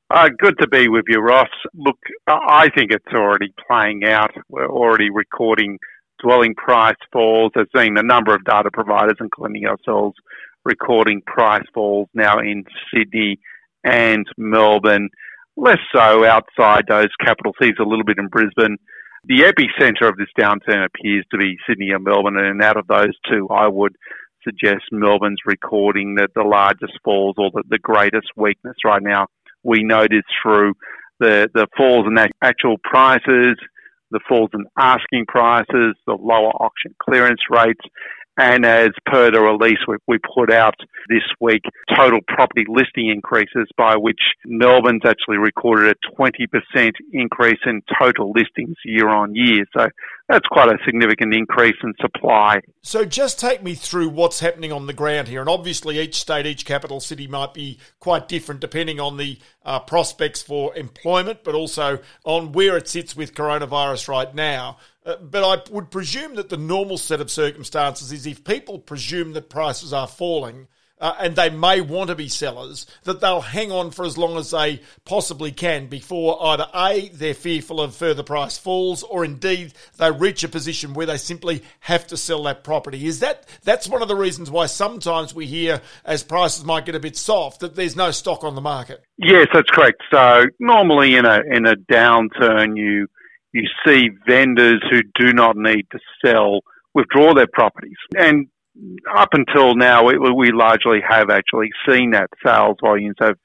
Uh, 0.09 0.29
good 0.37 0.55
to 0.59 0.67
be 0.67 0.87
with 0.87 1.05
you, 1.07 1.19
Ross. 1.19 1.49
Look, 1.73 1.97
I 2.27 2.69
think 2.75 2.91
it's 2.91 3.13
already 3.13 3.53
playing 3.67 4.03
out. 4.05 4.31
We're 4.49 4.69
already 4.69 5.09
recording 5.09 5.79
dwelling 6.19 6.53
price 6.55 6.95
falls. 7.11 7.51
There's 7.55 7.67
been 7.73 7.97
a 7.97 8.03
number 8.03 8.33
of 8.33 8.43
data 8.43 8.69
providers, 8.71 9.17
including 9.19 9.65
ourselves, 9.65 10.15
recording 10.63 11.21
price 11.25 11.65
falls 11.73 12.07
now 12.13 12.39
in 12.39 12.65
Sydney 12.93 13.39
and 13.83 14.25
Melbourne. 14.37 15.09
Less 15.57 15.79
so 15.93 16.25
outside 16.25 16.85
those 16.87 17.09
capital 17.19 17.53
cities, 17.59 17.75
a 17.79 17.83
little 17.83 18.03
bit 18.03 18.17
in 18.17 18.27
Brisbane. 18.27 18.77
The 19.27 19.41
epicenter 19.41 20.07
of 20.07 20.17
this 20.17 20.27
downturn 20.39 20.85
appears 20.85 21.25
to 21.31 21.37
be 21.37 21.57
Sydney 21.67 21.89
and 21.89 22.03
Melbourne, 22.03 22.37
and 22.37 22.61
out 22.61 22.77
of 22.77 22.85
those 22.85 23.17
two, 23.27 23.47
I 23.49 23.67
would 23.67 23.95
suggest 24.43 24.83
Melbourne's 24.91 25.39
recording 25.47 26.13
the, 26.13 26.27
the 26.35 26.43
largest 26.43 26.93
falls 27.03 27.33
or 27.39 27.49
the, 27.51 27.63
the 27.67 27.79
greatest 27.79 28.27
weakness 28.35 28.75
right 28.85 29.01
now. 29.01 29.25
We 29.63 29.83
noticed 29.83 30.27
through 30.43 30.75
the, 31.19 31.49
the 31.55 31.65
falls 31.75 32.05
in 32.05 32.15
actual 32.43 32.77
prices, 32.83 33.57
the 34.11 34.19
falls 34.29 34.51
in 34.53 34.65
asking 34.77 35.25
prices, 35.27 35.95
the 36.05 36.13
lower 36.13 36.51
auction 36.51 36.93
clearance 37.01 37.41
rates, 37.49 37.81
and 38.37 38.65
as 38.65 38.89
per 39.05 39.31
the 39.31 39.39
release 39.39 39.79
we, 39.87 39.95
we 40.07 40.17
put 40.17 40.51
out 40.51 40.75
this 41.09 41.23
week, 41.39 41.63
total 41.95 42.19
property 42.27 42.65
listing 42.67 43.09
increases 43.09 43.67
by 43.77 43.95
which 43.95 44.19
Melbourne's 44.45 45.03
actually 45.05 45.37
recorded 45.37 45.95
a 45.95 46.21
20% 46.21 46.91
increase 47.13 47.59
in 47.65 47.81
total 47.99 48.31
listings 48.35 48.75
year 48.83 49.07
on 49.09 49.35
year. 49.35 49.65
So 49.75 49.87
that's 50.27 50.47
quite 50.47 50.69
a 50.69 50.77
significant 50.85 51.33
increase 51.33 51.75
in 51.83 51.93
supply. 52.01 52.61
So 52.81 53.05
just 53.05 53.39
take 53.39 53.61
me 53.61 53.75
through 53.75 54.09
what's 54.09 54.39
happening 54.39 54.71
on 54.71 54.87
the 54.87 54.93
ground 54.93 55.27
here. 55.27 55.39
And 55.39 55.49
obviously 55.49 55.99
each 55.99 56.15
state, 56.15 56.45
each 56.45 56.65
capital 56.65 56.99
city 56.99 57.27
might 57.27 57.53
be 57.53 57.77
quite 57.99 58.27
different 58.27 58.61
depending 58.61 58.99
on 58.99 59.17
the 59.17 59.37
uh, 59.63 59.79
prospects 59.79 60.41
for 60.41 60.75
employment, 60.75 61.43
but 61.43 61.53
also 61.53 61.99
on 62.23 62.53
where 62.53 62.75
it 62.75 62.87
sits 62.87 63.15
with 63.15 63.35
coronavirus 63.35 64.07
right 64.07 64.33
now. 64.33 64.77
Uh, 65.05 65.17
but 65.17 65.43
I 65.43 65.61
would 65.71 65.91
presume 65.91 66.35
that 66.35 66.49
the 66.49 66.57
normal 66.57 66.97
set 66.97 67.21
of 67.21 67.29
circumstances 67.29 68.11
is 68.11 68.25
if 68.25 68.43
people 68.43 68.79
presume 68.79 69.33
that 69.33 69.49
prices 69.49 69.93
are 69.93 70.07
falling, 70.07 70.67
uh, 70.99 71.13
and 71.19 71.35
they 71.35 71.49
may 71.49 71.81
want 71.81 72.09
to 72.09 72.15
be 72.15 72.27
sellers, 72.27 72.85
that 73.03 73.19
they'll 73.19 73.41
hang 73.41 73.71
on 73.71 73.91
for 73.91 74.05
as 74.05 74.17
long 74.17 74.37
as 74.37 74.51
they 74.51 74.81
possibly 75.03 75.51
can 75.51 75.87
before 75.87 76.41
either 76.47 76.67
A, 76.73 77.09
they're 77.09 77.33
fearful 77.33 77.81
of 77.81 77.95
further 77.95 78.23
price 78.23 78.57
falls, 78.57 79.03
or 79.03 79.25
indeed 79.25 79.73
they 79.97 80.11
reach 80.11 80.43
a 80.43 80.47
position 80.47 80.93
where 80.93 81.05
they 81.05 81.17
simply 81.17 81.63
have 81.81 82.07
to 82.07 82.17
sell 82.17 82.43
that 82.43 82.63
property. 82.63 83.05
Is 83.05 83.19
that, 83.19 83.45
that's 83.63 83.87
one 83.87 84.01
of 84.01 84.07
the 84.07 84.15
reasons 84.15 84.49
why 84.49 84.67
sometimes 84.67 85.33
we 85.33 85.45
hear 85.45 85.81
as 86.05 86.23
prices 86.23 86.63
might 86.63 86.85
get 86.85 86.95
a 86.95 86.99
bit 86.99 87.17
soft 87.17 87.59
that 87.59 87.75
there's 87.75 87.95
no 87.95 88.11
stock 88.11 88.43
on 88.43 88.55
the 88.55 88.61
market? 88.61 89.03
Yes, 89.17 89.47
that's 89.53 89.69
correct. 89.69 90.01
So 90.11 90.45
normally 90.59 91.15
in 91.15 91.25
a, 91.25 91.41
in 91.51 91.65
a 91.65 91.75
downturn, 91.75 92.77
you, 92.77 93.07
you 93.51 93.67
see 93.85 94.09
vendors 94.27 94.81
who 94.89 95.01
do 95.19 95.33
not 95.33 95.57
need 95.57 95.87
to 95.91 95.99
sell 96.23 96.61
withdraw 96.93 97.33
their 97.33 97.47
properties. 97.47 97.97
And 98.17 98.47
up 99.15 99.29
until 99.33 99.75
now, 99.75 100.05
we, 100.05 100.17
we 100.17 100.51
largely 100.51 100.99
have 101.07 101.29
actually 101.29 101.69
seen 101.87 102.11
that 102.11 102.29
sales 102.45 102.77
volumes 102.81 103.15
have 103.19 103.37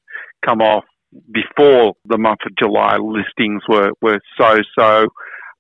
come 0.45 0.61
off 0.61 0.85
before 1.33 1.95
the 2.05 2.19
month 2.19 2.41
of 2.47 2.57
July. 2.57 2.97
Listings 2.97 3.63
were, 3.69 3.93
were 4.01 4.21
so 4.39 4.59
so 4.79 5.07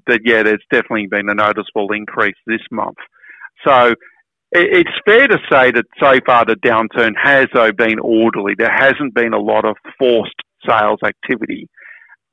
that, 0.06 0.20
yeah, 0.24 0.42
there's 0.42 0.62
definitely 0.72 1.06
been 1.06 1.28
a 1.28 1.34
noticeable 1.34 1.92
increase 1.92 2.36
this 2.46 2.62
month. 2.70 2.96
So 3.66 3.94
it's 4.52 4.90
fair 5.04 5.28
to 5.28 5.38
say 5.50 5.70
that 5.70 5.84
so 6.02 6.18
far 6.26 6.44
the 6.44 6.56
downturn 6.56 7.12
has, 7.22 7.46
though, 7.54 7.72
been 7.72 7.98
orderly. 8.00 8.54
There 8.58 8.74
hasn't 8.74 9.14
been 9.14 9.32
a 9.32 9.38
lot 9.38 9.64
of 9.64 9.76
forced 9.98 10.34
sales 10.66 10.98
activity. 11.04 11.68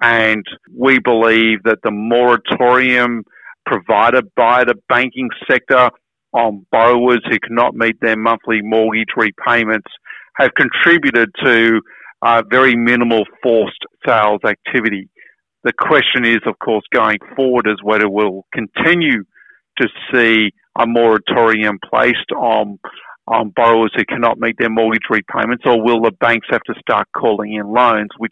And 0.01 0.44
we 0.75 1.00
believe 1.00 1.63
that 1.63 1.79
the 1.84 1.91
moratorium 1.91 3.24
provided 3.65 4.25
by 4.36 4.63
the 4.63 4.75
banking 4.88 5.29
sector 5.50 5.89
on 6.34 6.65
borrowers 6.72 7.22
who 7.29 7.39
cannot 7.39 7.75
meet 7.75 8.00
their 8.01 8.17
monthly 8.17 8.62
mortgage 8.62 9.10
repayments 9.15 9.88
have 10.36 10.51
contributed 10.55 11.29
to 11.43 11.81
uh, 12.22 12.43
very 12.50 12.75
minimal 12.75 13.24
forced 13.41 13.84
sales 14.05 14.41
activity. 14.46 15.10
The 15.63 15.74
question 15.74 16.25
is, 16.25 16.39
of 16.45 16.58
course, 16.60 16.84
going 16.93 17.17
forward 17.36 17.67
is 17.67 17.82
whether 17.84 18.10
we'll 18.10 18.45
continue 18.54 19.23
to 19.80 19.88
see 20.13 20.52
a 20.80 20.86
moratorium 20.88 21.80
placed 21.89 22.32
on 22.36 22.80
on 23.28 23.52
borrowers 23.58 23.91
who 23.93 24.06
cannot 24.06 24.39
meet 24.39 24.56
their 24.58 24.69
mortgage 24.69 25.04
repayments, 25.10 25.63
or 25.65 25.84
will 25.84 26.02
the 26.02 26.12
banks 26.12 26.47
have 26.49 26.62
to 26.62 26.73
start 26.80 27.06
calling 27.13 27.56
in 27.56 27.67
loans, 27.67 28.08
which 28.17 28.32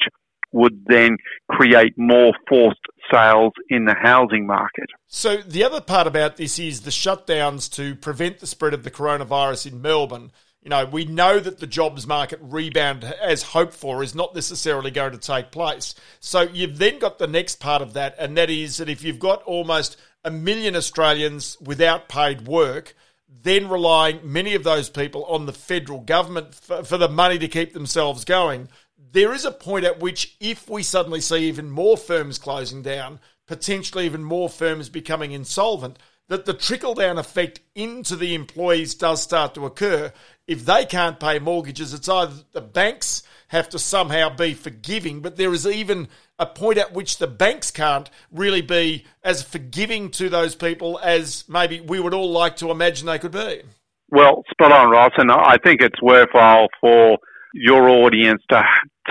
would 0.54 0.86
then 0.88 1.18
create 1.50 1.94
more 1.98 2.32
forced 2.48 2.80
sales 3.12 3.54
in 3.70 3.86
the 3.86 3.94
housing 3.94 4.46
market. 4.46 4.90
So, 5.08 5.38
the 5.38 5.64
other 5.64 5.82
part 5.82 6.08
about 6.08 6.38
this 6.38 6.60
is 6.60 6.82
the 6.82 6.92
shutdowns 6.92 7.72
to 7.76 7.96
prevent 7.96 8.40
the 8.40 8.48
spread 8.48 8.74
of 8.74 8.84
the 8.84 8.92
coronavirus 8.92 9.72
in 9.72 9.82
Melbourne. 9.82 10.32
You 10.62 10.70
know, 10.70 10.86
we 10.86 11.06
know 11.06 11.40
that 11.40 11.60
the 11.60 11.68
jobs 11.68 12.08
market 12.08 12.40
rebound, 12.42 13.04
as 13.04 13.44
hoped 13.44 13.74
for, 13.74 14.02
is 14.02 14.16
not 14.16 14.34
necessarily 14.34 14.90
going 14.90 15.12
to 15.12 15.18
take 15.18 15.52
place. 15.52 15.96
So, 16.20 16.42
you've 16.42 16.78
then 16.78 17.00
got 17.00 17.20
the 17.20 17.28
next 17.28 17.60
part 17.60 17.82
of 17.82 17.94
that, 17.94 18.16
and 18.20 18.38
that 18.38 18.50
is 18.50 18.78
that 18.78 18.90
if 18.90 19.04
you've 19.04 19.20
got 19.20 19.44
almost 19.44 19.98
a 20.24 20.32
million 20.32 20.76
Australians 20.76 21.58
without 21.62 22.10
paid 22.10 22.48
work, 22.48 22.96
then 23.28 23.70
relying 23.70 24.20
many 24.24 24.56
of 24.56 24.64
those 24.64 24.90
people 24.90 25.26
on 25.26 25.46
the 25.46 25.54
federal 25.54 26.00
government 26.00 26.56
for, 26.56 26.84
for 26.84 26.98
the 26.98 27.10
money 27.10 27.38
to 27.38 27.48
keep 27.48 27.74
themselves 27.74 28.26
going 28.26 28.70
there 28.98 29.34
is 29.34 29.46
a 29.46 29.52
point 29.52 29.86
at 29.86 30.00
which, 30.00 30.36
if 30.40 30.70
we 30.70 30.84
suddenly 30.84 31.22
see 31.22 31.48
even 31.48 31.70
more 31.70 31.98
firms 31.98 32.38
closing 32.38 32.82
down, 32.82 33.20
potentially 33.48 34.06
even 34.06 34.24
more 34.24 34.50
firms 34.50 34.90
becoming 34.90 35.32
insolvent, 35.32 35.98
that 36.28 36.46
the 36.46 36.54
trickle 36.54 36.96
down 36.96 37.18
effect 37.18 37.60
into 37.76 38.16
the 38.16 38.34
employees 38.34 38.96
does 38.96 39.22
start 39.22 39.54
to 39.54 39.66
occur. 39.66 40.12
If 40.48 40.66
they 40.66 40.86
can't 40.86 41.20
pay 41.20 41.40
mortgages, 41.40 41.94
it's 41.94 42.10
either 42.10 42.34
the 42.52 42.62
banks 42.62 43.24
have 43.50 43.70
to 43.70 43.80
somehow 43.80 44.36
be 44.36 44.54
forgiving, 44.54 45.22
but 45.22 45.38
there 45.38 45.54
is 45.54 45.68
even 45.68 46.08
a 46.40 46.46
point 46.46 46.78
at 46.78 46.94
which 46.94 47.18
the 47.18 47.28
banks 47.28 47.72
can't 47.72 48.10
really 48.32 48.62
be 48.62 49.06
as 49.24 49.44
forgiving 49.44 50.10
to 50.12 50.30
those 50.30 50.56
people 50.56 51.00
as 51.04 51.46
maybe 51.48 51.80
we 51.80 52.00
would 52.00 52.14
all 52.14 52.32
like 52.32 52.58
to 52.58 52.72
imagine 52.72 53.06
they 53.06 53.20
could 53.20 53.32
be. 53.32 53.62
Well, 54.10 54.44
spot 54.52 54.72
on, 54.72 54.90
Ross, 54.90 55.14
and 55.18 55.32
I 55.32 55.58
think 55.64 55.82
it's 55.82 56.02
worthwhile 56.02 56.68
for 56.82 57.18
your 57.56 57.88
audience 57.88 58.42
to 58.50 58.62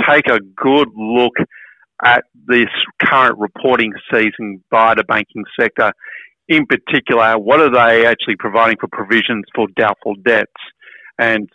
take 0.06 0.28
a 0.28 0.38
good 0.38 0.88
look 0.94 1.32
at 2.04 2.24
this 2.46 2.68
current 3.02 3.38
reporting 3.38 3.92
season 4.12 4.62
by 4.70 4.94
the 4.94 5.02
banking 5.04 5.44
sector. 5.58 5.92
In 6.48 6.66
particular, 6.66 7.38
what 7.38 7.60
are 7.60 7.70
they 7.70 8.04
actually 8.04 8.36
providing 8.38 8.76
for 8.78 8.88
provisions 8.92 9.44
for 9.54 9.66
doubtful 9.76 10.14
debts? 10.26 10.52
And 11.18 11.48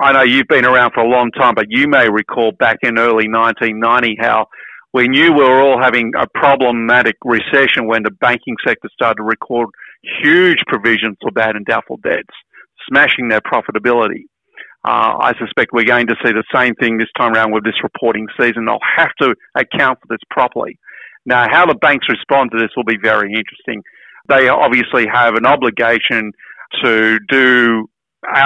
I 0.00 0.12
know 0.12 0.22
you've 0.22 0.46
been 0.46 0.64
around 0.64 0.92
for 0.94 1.00
a 1.00 1.08
long 1.08 1.32
time, 1.32 1.54
but 1.56 1.66
you 1.68 1.88
may 1.88 2.08
recall 2.08 2.52
back 2.52 2.78
in 2.82 2.96
early 2.96 3.28
1990 3.28 4.16
how 4.20 4.46
we 4.94 5.08
knew 5.08 5.32
we 5.32 5.42
were 5.42 5.60
all 5.60 5.82
having 5.82 6.12
a 6.16 6.28
problematic 6.28 7.16
recession 7.24 7.88
when 7.88 8.04
the 8.04 8.12
banking 8.12 8.54
sector 8.64 8.88
started 8.92 9.16
to 9.16 9.24
record 9.24 9.68
huge 10.22 10.58
provisions 10.68 11.16
for 11.20 11.32
bad 11.32 11.56
and 11.56 11.66
doubtful 11.66 11.98
debts, 12.04 12.34
smashing 12.88 13.28
their 13.28 13.40
profitability. 13.40 14.26
Uh, 14.86 15.16
I 15.20 15.32
suspect 15.38 15.72
we're 15.72 15.84
going 15.84 16.06
to 16.06 16.14
see 16.24 16.32
the 16.32 16.44
same 16.54 16.74
thing 16.76 16.98
this 16.98 17.08
time 17.18 17.34
around 17.34 17.52
with 17.52 17.64
this 17.64 17.82
reporting 17.82 18.28
season. 18.38 18.66
They'll 18.66 18.78
have 18.96 19.12
to 19.20 19.34
account 19.56 19.98
for 20.00 20.06
this 20.08 20.20
properly. 20.30 20.78
Now, 21.24 21.48
how 21.50 21.66
the 21.66 21.74
banks 21.74 22.06
respond 22.08 22.52
to 22.52 22.58
this 22.58 22.70
will 22.76 22.84
be 22.84 22.98
very 23.02 23.32
interesting. 23.32 23.82
They 24.28 24.48
obviously 24.48 25.06
have 25.12 25.34
an 25.34 25.44
obligation 25.44 26.32
to 26.84 27.18
do 27.28 27.88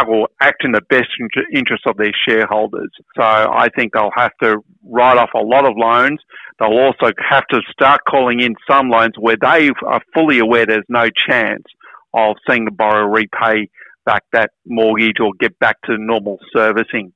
or 0.08 0.28
act 0.42 0.64
in 0.64 0.72
the 0.72 0.82
best 0.90 1.08
interest 1.52 1.84
of 1.86 1.96
their 1.96 2.12
shareholders. 2.28 2.90
So 3.16 3.22
I 3.22 3.68
think 3.74 3.92
they'll 3.92 4.10
have 4.14 4.32
to 4.42 4.58
write 4.84 5.16
off 5.16 5.30
a 5.34 5.38
lot 5.38 5.64
of 5.64 5.74
loans. 5.76 6.20
They'll 6.58 6.78
also 6.78 7.12
have 7.28 7.46
to 7.48 7.60
start 7.70 8.00
calling 8.08 8.40
in 8.40 8.54
some 8.70 8.90
loans 8.90 9.14
where 9.18 9.36
they 9.40 9.70
are 9.86 10.02
fully 10.12 10.38
aware 10.38 10.66
there's 10.66 10.84
no 10.88 11.08
chance 11.28 11.64
of 12.12 12.36
seeing 12.48 12.64
the 12.64 12.70
borrower 12.70 13.08
repay 13.08 13.70
back 14.04 14.24
that 14.32 14.50
mortgage 14.66 15.20
or 15.20 15.32
get 15.38 15.58
back 15.58 15.76
to 15.84 15.96
normal 15.98 16.38
servicing. 16.54 17.12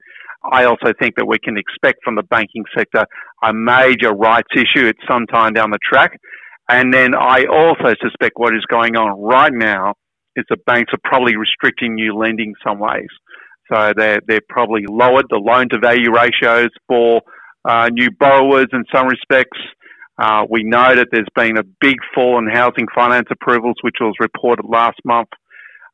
I 0.51 0.65
also 0.65 0.93
think 0.99 1.17
that 1.17 1.27
we 1.27 1.39
can 1.39 1.57
expect 1.57 2.01
from 2.05 2.17
the 2.17 2.23
banking 2.23 2.65
sector 2.77 3.07
a 3.43 3.53
major 3.55 4.13
rights 4.13 4.51
issue 4.55 4.87
at 4.89 4.97
some 5.09 5.27
time 5.27 5.55
down 5.55 5.71
the 5.71 5.79
track. 5.83 6.19
And 6.69 6.93
then 6.93 7.15
I 7.15 7.45
also 7.45 7.95
suspect 8.03 8.33
what 8.37 8.55
is 8.55 8.65
going 8.69 8.97
on 8.97 9.21
right 9.21 9.53
now 9.53 9.95
is 10.37 10.45
the 10.49 10.57
banks 10.67 10.93
are 10.93 11.01
probably 11.05 11.37
restricting 11.37 11.95
new 11.95 12.17
lending 12.17 12.55
some 12.67 12.79
ways. 12.79 13.09
So 13.73 13.93
they're, 13.97 14.21
they're 14.27 14.41
probably 14.49 14.85
lowered 14.89 15.27
the 15.31 15.39
loan 15.39 15.69
to 15.71 15.79
value 15.79 16.13
ratios 16.13 16.71
for 16.89 17.23
uh, 17.65 17.89
new 17.93 18.11
borrowers 18.11 18.67
in 18.73 18.85
some 18.95 19.07
respects. 19.07 19.59
Uh, 20.19 20.45
we 20.49 20.63
know 20.63 20.95
that 20.95 21.09
there's 21.11 21.27
been 21.35 21.59
a 21.59 21.65
big 21.81 21.97
fall 22.15 22.39
in 22.39 22.47
housing 22.53 22.87
finance 22.95 23.27
approvals, 23.31 23.77
which 23.83 23.97
was 24.01 24.15
reported 24.21 24.65
last 24.69 24.99
month. 25.05 25.29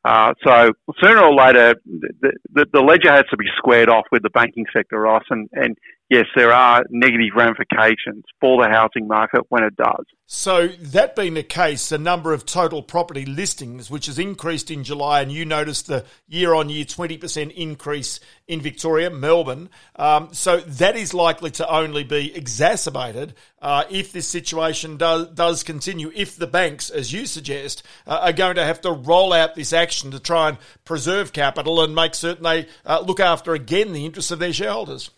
Uh, 0.03 0.33
so 0.43 0.71
sooner 1.01 1.21
or 1.23 1.33
later, 1.33 1.75
the, 1.85 2.33
the, 2.51 2.65
the, 2.73 2.81
ledger 2.81 3.11
has 3.11 3.25
to 3.29 3.37
be 3.37 3.45
squared 3.57 3.87
off 3.87 4.05
with 4.11 4.23
the 4.23 4.31
banking 4.31 4.65
sector, 4.75 4.99
Ross, 4.99 5.23
and, 5.29 5.47
and 5.53 5.77
yes, 6.11 6.25
there 6.35 6.51
are 6.51 6.83
negative 6.89 7.29
ramifications 7.35 8.25
for 8.41 8.61
the 8.61 8.69
housing 8.69 9.07
market 9.07 9.45
when 9.47 9.63
it 9.63 9.75
does. 9.77 10.05
So, 10.27 10.67
that 10.67 11.15
being 11.15 11.33
the 11.33 11.43
case, 11.43 11.89
the 11.89 11.97
number 11.97 12.33
of 12.33 12.45
total 12.45 12.83
property 12.83 13.25
listings, 13.25 13.89
which 13.89 14.05
has 14.05 14.19
increased 14.19 14.69
in 14.69 14.83
July, 14.83 15.21
and 15.21 15.31
you 15.31 15.45
noticed 15.45 15.87
the 15.87 16.05
year 16.27 16.53
on 16.53 16.69
year 16.69 16.85
20% 16.85 17.51
increase 17.51 18.19
in 18.47 18.61
Victoria, 18.61 19.09
Melbourne. 19.09 19.69
Um, 19.95 20.33
so, 20.33 20.57
that 20.57 20.95
is 20.95 21.13
likely 21.13 21.51
to 21.51 21.69
only 21.69 22.03
be 22.03 22.35
exacerbated 22.35 23.33
uh, 23.61 23.85
if 23.89 24.11
this 24.11 24.27
situation 24.27 24.97
does, 24.97 25.27
does 25.29 25.63
continue, 25.63 26.11
if 26.13 26.35
the 26.35 26.47
banks, 26.47 26.89
as 26.89 27.11
you 27.11 27.25
suggest, 27.25 27.83
uh, 28.05 28.19
are 28.21 28.33
going 28.33 28.55
to 28.55 28.65
have 28.65 28.81
to 28.81 28.91
roll 28.91 29.33
out 29.33 29.55
this 29.55 29.73
action 29.73 30.11
to 30.11 30.19
try 30.19 30.49
and 30.49 30.57
preserve 30.85 31.31
capital 31.33 31.81
and 31.81 31.95
make 31.95 32.15
certain 32.15 32.43
they 32.43 32.67
uh, 32.85 32.99
look 32.99 33.19
after 33.19 33.53
again 33.53 33.93
the 33.93 34.05
interests 34.05 34.31
of 34.31 34.39
their 34.39 34.53
shareholders. 34.53 35.09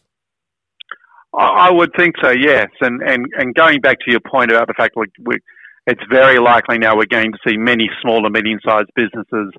I 1.38 1.72
would 1.72 1.92
think 1.98 2.16
so, 2.22 2.30
yes. 2.30 2.68
And, 2.82 3.02
and, 3.02 3.26
and 3.38 3.56
going 3.56 3.82
back 3.82 3.98
to 4.06 4.12
your 4.12 4.20
point 4.20 4.52
about 4.52 4.68
the 4.68 4.74
fact 4.76 4.96
that 4.96 5.40
it's 5.88 6.02
very 6.10 6.40
likely 6.40 6.78
now 6.78 6.96
we're 6.96 7.06
going 7.06 7.32
to 7.32 7.38
see 7.48 7.58
many 7.58 7.90
small 8.02 8.26
and 8.26 8.34
medium 8.34 8.60
sized 8.64 8.90
businesses 8.96 9.52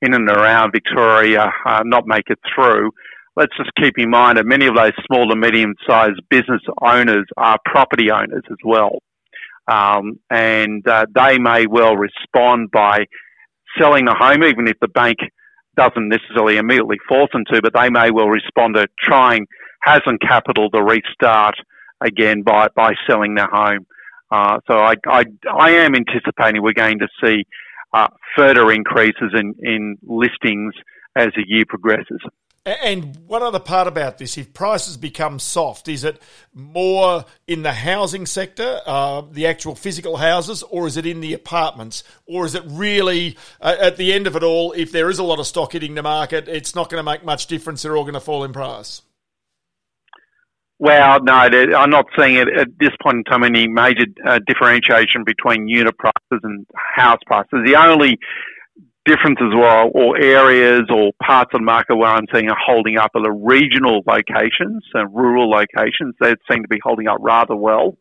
in 0.00 0.14
and 0.14 0.28
around 0.28 0.72
Victoria 0.72 1.50
uh, 1.66 1.82
not 1.84 2.06
make 2.06 2.24
it 2.28 2.38
through. 2.54 2.90
Let's 3.36 3.56
just 3.56 3.70
keep 3.80 3.98
in 3.98 4.10
mind 4.10 4.38
that 4.38 4.46
many 4.46 4.66
of 4.66 4.74
those 4.74 4.92
small 5.06 5.30
and 5.30 5.40
medium 5.40 5.74
sized 5.86 6.20
business 6.30 6.62
owners 6.82 7.26
are 7.36 7.58
property 7.64 8.10
owners 8.10 8.42
as 8.50 8.56
well. 8.64 8.98
Um, 9.70 10.18
and 10.30 10.86
uh, 10.88 11.06
they 11.14 11.38
may 11.38 11.66
well 11.66 11.94
respond 11.94 12.70
by 12.70 13.04
selling 13.78 14.06
the 14.06 14.16
home, 14.18 14.42
even 14.42 14.66
if 14.66 14.78
the 14.80 14.88
bank 14.88 15.18
doesn't 15.76 16.08
necessarily 16.08 16.56
immediately 16.56 16.96
force 17.08 17.30
them 17.32 17.44
to, 17.52 17.62
but 17.62 17.74
they 17.74 17.90
may 17.90 18.10
well 18.10 18.28
respond 18.28 18.74
to 18.74 18.88
trying 19.00 19.46
hasn't 19.80 20.20
capital 20.20 20.70
to 20.70 20.82
restart 20.82 21.54
again 22.00 22.42
by, 22.42 22.68
by 22.74 22.94
selling 23.08 23.34
their 23.34 23.48
home. 23.48 23.86
Uh, 24.30 24.58
so 24.66 24.78
I, 24.78 24.94
I, 25.06 25.24
I, 25.50 25.70
am 25.70 25.94
anticipating 25.94 26.62
we're 26.62 26.74
going 26.74 26.98
to 26.98 27.08
see 27.24 27.46
uh, 27.94 28.08
further 28.36 28.70
increases 28.70 29.32
in, 29.32 29.54
in 29.60 29.96
listings 30.02 30.74
as 31.16 31.28
the 31.34 31.44
year 31.46 31.64
progresses. 31.66 32.20
And 32.66 33.16
one 33.26 33.42
other 33.42 33.60
part 33.60 33.88
about 33.88 34.18
this, 34.18 34.36
if 34.36 34.52
prices 34.52 34.98
become 34.98 35.38
soft, 35.38 35.88
is 35.88 36.04
it 36.04 36.20
more 36.52 37.24
in 37.46 37.62
the 37.62 37.72
housing 37.72 38.26
sector, 38.26 38.82
uh, 38.84 39.22
the 39.30 39.46
actual 39.46 39.74
physical 39.74 40.18
houses, 40.18 40.62
or 40.64 40.86
is 40.86 40.98
it 40.98 41.06
in 41.06 41.20
the 41.20 41.32
apartments? 41.32 42.04
Or 42.26 42.44
is 42.44 42.54
it 42.54 42.64
really, 42.66 43.38
uh, 43.62 43.76
at 43.80 43.96
the 43.96 44.12
end 44.12 44.26
of 44.26 44.36
it 44.36 44.42
all, 44.42 44.72
if 44.72 44.92
there 44.92 45.08
is 45.08 45.18
a 45.18 45.24
lot 45.24 45.38
of 45.38 45.46
stock 45.46 45.72
hitting 45.72 45.94
the 45.94 46.02
market, 46.02 46.46
it's 46.46 46.74
not 46.74 46.90
going 46.90 46.98
to 46.98 47.10
make 47.10 47.24
much 47.24 47.46
difference, 47.46 47.82
they're 47.82 47.96
all 47.96 48.04
going 48.04 48.12
to 48.12 48.20
fall 48.20 48.44
in 48.44 48.52
price? 48.52 49.00
Well, 50.80 51.20
no, 51.22 51.32
I'm 51.32 51.90
not 51.90 52.06
seeing 52.16 52.36
it 52.36 52.48
at 52.48 52.68
this 52.78 52.90
point 53.02 53.18
in 53.18 53.24
time 53.24 53.42
any 53.42 53.66
major 53.66 54.06
uh, 54.24 54.38
differentiation 54.46 55.24
between 55.26 55.66
unit 55.66 55.96
prices 55.98 56.40
and 56.44 56.64
house 56.94 57.18
prices. 57.26 57.64
The 57.64 57.74
only 57.74 58.16
differences 59.04 59.52
or, 59.56 59.90
or 59.90 60.20
areas 60.20 60.82
or 60.90 61.10
parts 61.20 61.50
of 61.52 61.60
the 61.60 61.64
market 61.64 61.96
where 61.96 62.10
I'm 62.10 62.26
seeing 62.32 62.48
are 62.48 62.56
holding 62.64 62.96
up 62.96 63.10
are 63.14 63.22
the 63.22 63.32
regional 63.32 64.02
locations, 64.06 64.84
so 64.92 65.02
rural 65.12 65.50
locations. 65.50 66.14
They 66.20 66.34
seem 66.50 66.62
to 66.62 66.68
be 66.68 66.78
holding 66.82 67.08
up 67.08 67.18
rather 67.20 67.56
well. 67.56 67.96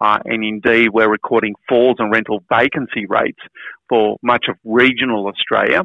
Uh, 0.00 0.18
and 0.24 0.44
indeed, 0.44 0.90
we're 0.92 1.10
recording 1.10 1.54
falls 1.68 1.96
in 1.98 2.10
rental 2.10 2.42
vacancy 2.50 3.06
rates 3.06 3.40
for 3.88 4.16
much 4.22 4.46
of 4.48 4.56
regional 4.64 5.26
Australia. 5.28 5.82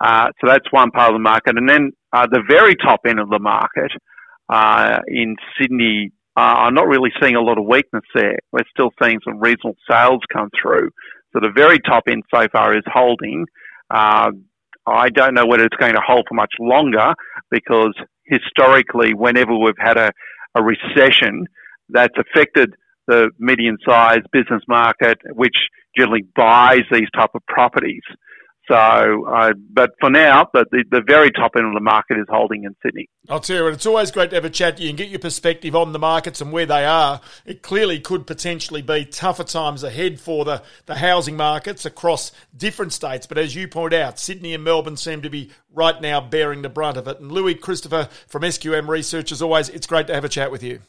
Uh, 0.00 0.28
so 0.40 0.46
that's 0.46 0.70
one 0.70 0.90
part 0.90 1.10
of 1.10 1.14
the 1.14 1.22
market. 1.22 1.58
And 1.58 1.68
then 1.68 1.92
uh, 2.12 2.26
the 2.30 2.42
very 2.48 2.74
top 2.76 3.00
end 3.06 3.20
of 3.20 3.28
the 3.28 3.38
market, 3.38 3.90
uh, 4.48 5.00
in 5.08 5.36
Sydney, 5.60 6.12
uh, 6.36 6.40
I'm 6.40 6.74
not 6.74 6.86
really 6.86 7.10
seeing 7.20 7.36
a 7.36 7.40
lot 7.40 7.58
of 7.58 7.64
weakness 7.66 8.04
there. 8.14 8.38
We're 8.52 8.64
still 8.70 8.90
seeing 9.02 9.18
some 9.24 9.40
reasonable 9.40 9.76
sales 9.90 10.20
come 10.32 10.50
through. 10.60 10.90
So 11.32 11.40
the 11.40 11.52
very 11.54 11.78
top 11.80 12.04
end 12.08 12.22
so 12.32 12.46
far 12.52 12.76
is 12.76 12.84
holding. 12.86 13.46
Uh, 13.90 14.30
I 14.86 15.10
don't 15.10 15.34
know 15.34 15.46
whether 15.46 15.64
it's 15.64 15.76
going 15.76 15.94
to 15.94 16.00
hold 16.04 16.26
for 16.28 16.34
much 16.34 16.52
longer 16.58 17.14
because 17.50 17.94
historically, 18.24 19.14
whenever 19.14 19.56
we've 19.56 19.74
had 19.78 19.98
a, 19.98 20.12
a 20.54 20.62
recession, 20.62 21.46
that's 21.90 22.14
affected 22.18 22.74
the 23.06 23.30
medium-sized 23.38 24.26
business 24.32 24.62
market, 24.68 25.18
which 25.32 25.56
generally 25.96 26.26
buys 26.36 26.82
these 26.92 27.08
type 27.16 27.30
of 27.34 27.42
properties. 27.46 28.02
So, 28.68 28.74
uh, 28.74 29.54
but 29.70 29.92
for 29.98 30.10
now, 30.10 30.46
the, 30.52 30.66
the, 30.70 30.84
the, 30.90 31.00
very 31.00 31.30
top 31.30 31.52
end 31.56 31.66
of 31.66 31.72
the 31.72 31.80
market 31.80 32.18
is 32.18 32.26
holding 32.28 32.64
in 32.64 32.76
Sydney. 32.82 33.08
I'll 33.30 33.40
tell 33.40 33.56
you 33.56 33.64
what, 33.64 33.72
it's 33.72 33.86
always 33.86 34.10
great 34.10 34.28
to 34.30 34.36
have 34.36 34.44
a 34.44 34.50
chat 34.50 34.76
to 34.76 34.82
you 34.82 34.90
and 34.90 34.98
get 34.98 35.08
your 35.08 35.20
perspective 35.20 35.74
on 35.74 35.92
the 35.92 35.98
markets 35.98 36.42
and 36.42 36.52
where 36.52 36.66
they 36.66 36.84
are. 36.84 37.22
It 37.46 37.62
clearly 37.62 37.98
could 37.98 38.26
potentially 38.26 38.82
be 38.82 39.06
tougher 39.06 39.44
times 39.44 39.84
ahead 39.84 40.20
for 40.20 40.44
the, 40.44 40.62
the 40.84 40.96
housing 40.96 41.34
markets 41.34 41.86
across 41.86 42.30
different 42.54 42.92
states. 42.92 43.26
But 43.26 43.38
as 43.38 43.54
you 43.54 43.68
point 43.68 43.94
out, 43.94 44.18
Sydney 44.18 44.52
and 44.52 44.62
Melbourne 44.62 44.98
seem 44.98 45.22
to 45.22 45.30
be 45.30 45.50
right 45.72 45.98
now 45.98 46.20
bearing 46.20 46.60
the 46.60 46.68
brunt 46.68 46.98
of 46.98 47.08
it. 47.08 47.20
And 47.20 47.32
Louis 47.32 47.54
Christopher 47.54 48.10
from 48.26 48.42
SQM 48.42 48.86
Research, 48.86 49.32
as 49.32 49.40
always, 49.40 49.70
it's 49.70 49.86
great 49.86 50.08
to 50.08 50.14
have 50.14 50.24
a 50.24 50.28
chat 50.28 50.50
with 50.50 50.62
you. 50.62 50.80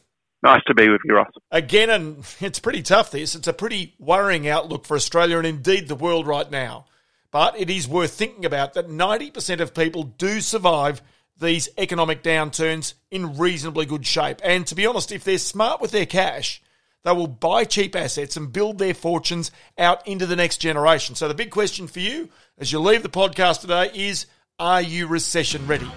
Nice 0.42 0.62
to 0.66 0.74
be 0.74 0.90
with 0.90 1.00
you, 1.06 1.14
Ross. 1.14 1.30
Again, 1.50 1.88
and 1.88 2.24
it's 2.40 2.58
pretty 2.58 2.82
tough, 2.82 3.10
this. 3.10 3.34
It's 3.34 3.48
a 3.48 3.54
pretty 3.54 3.94
worrying 3.98 4.46
outlook 4.48 4.84
for 4.84 4.96
Australia 4.96 5.38
and 5.38 5.46
indeed 5.46 5.88
the 5.88 5.94
world 5.94 6.26
right 6.26 6.50
now. 6.50 6.84
But 7.30 7.58
it 7.58 7.70
is 7.70 7.86
worth 7.86 8.12
thinking 8.12 8.44
about 8.44 8.74
that 8.74 8.88
90% 8.88 9.60
of 9.60 9.74
people 9.74 10.02
do 10.02 10.40
survive 10.40 11.00
these 11.40 11.68
economic 11.78 12.22
downturns 12.22 12.94
in 13.10 13.38
reasonably 13.38 13.86
good 13.86 14.06
shape. 14.06 14.40
And 14.44 14.66
to 14.66 14.74
be 14.74 14.86
honest, 14.86 15.12
if 15.12 15.24
they're 15.24 15.38
smart 15.38 15.80
with 15.80 15.90
their 15.90 16.06
cash, 16.06 16.62
they 17.02 17.12
will 17.12 17.28
buy 17.28 17.64
cheap 17.64 17.96
assets 17.96 18.36
and 18.36 18.52
build 18.52 18.78
their 18.78 18.94
fortunes 18.94 19.50
out 19.78 20.06
into 20.06 20.26
the 20.26 20.36
next 20.36 20.58
generation. 20.58 21.14
So 21.14 21.28
the 21.28 21.34
big 21.34 21.50
question 21.50 21.86
for 21.86 22.00
you 22.00 22.28
as 22.58 22.72
you 22.72 22.78
leave 22.78 23.02
the 23.02 23.08
podcast 23.08 23.62
today 23.62 23.90
is 23.94 24.26
are 24.58 24.82
you 24.82 25.06
recession 25.06 25.66
ready? 25.66 25.90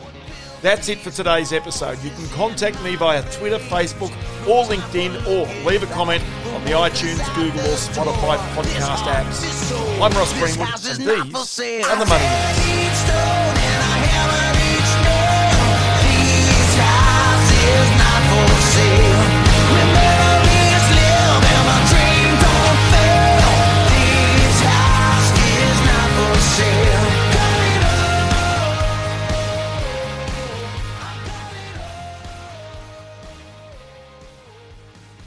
That's 0.63 0.87
it 0.87 0.99
for 0.99 1.11
today's 1.11 1.51
episode. 1.51 2.01
You 2.05 2.09
can 2.11 2.25
contact 2.29 2.81
me 2.83 2.95
via 2.95 3.21
Twitter, 3.33 3.59
Facebook, 3.59 4.11
or 4.47 4.63
LinkedIn, 4.63 5.27
or 5.27 5.45
leave 5.69 5.83
a 5.83 5.87
comment 5.87 6.23
on 6.53 6.63
the 6.63 6.71
iTunes, 6.71 7.19
Google, 7.35 7.59
or 7.59 7.75
Spotify 7.75 8.37
podcast 8.55 9.03
apps. 9.03 10.01
I'm 10.01 10.13
Ross 10.13 10.31
Greenwood, 10.39 10.69
and 10.69 11.01
these 11.01 11.85
are 11.85 11.99
the 11.99 12.05
Money 12.05 12.23
Minutes. 12.23 12.82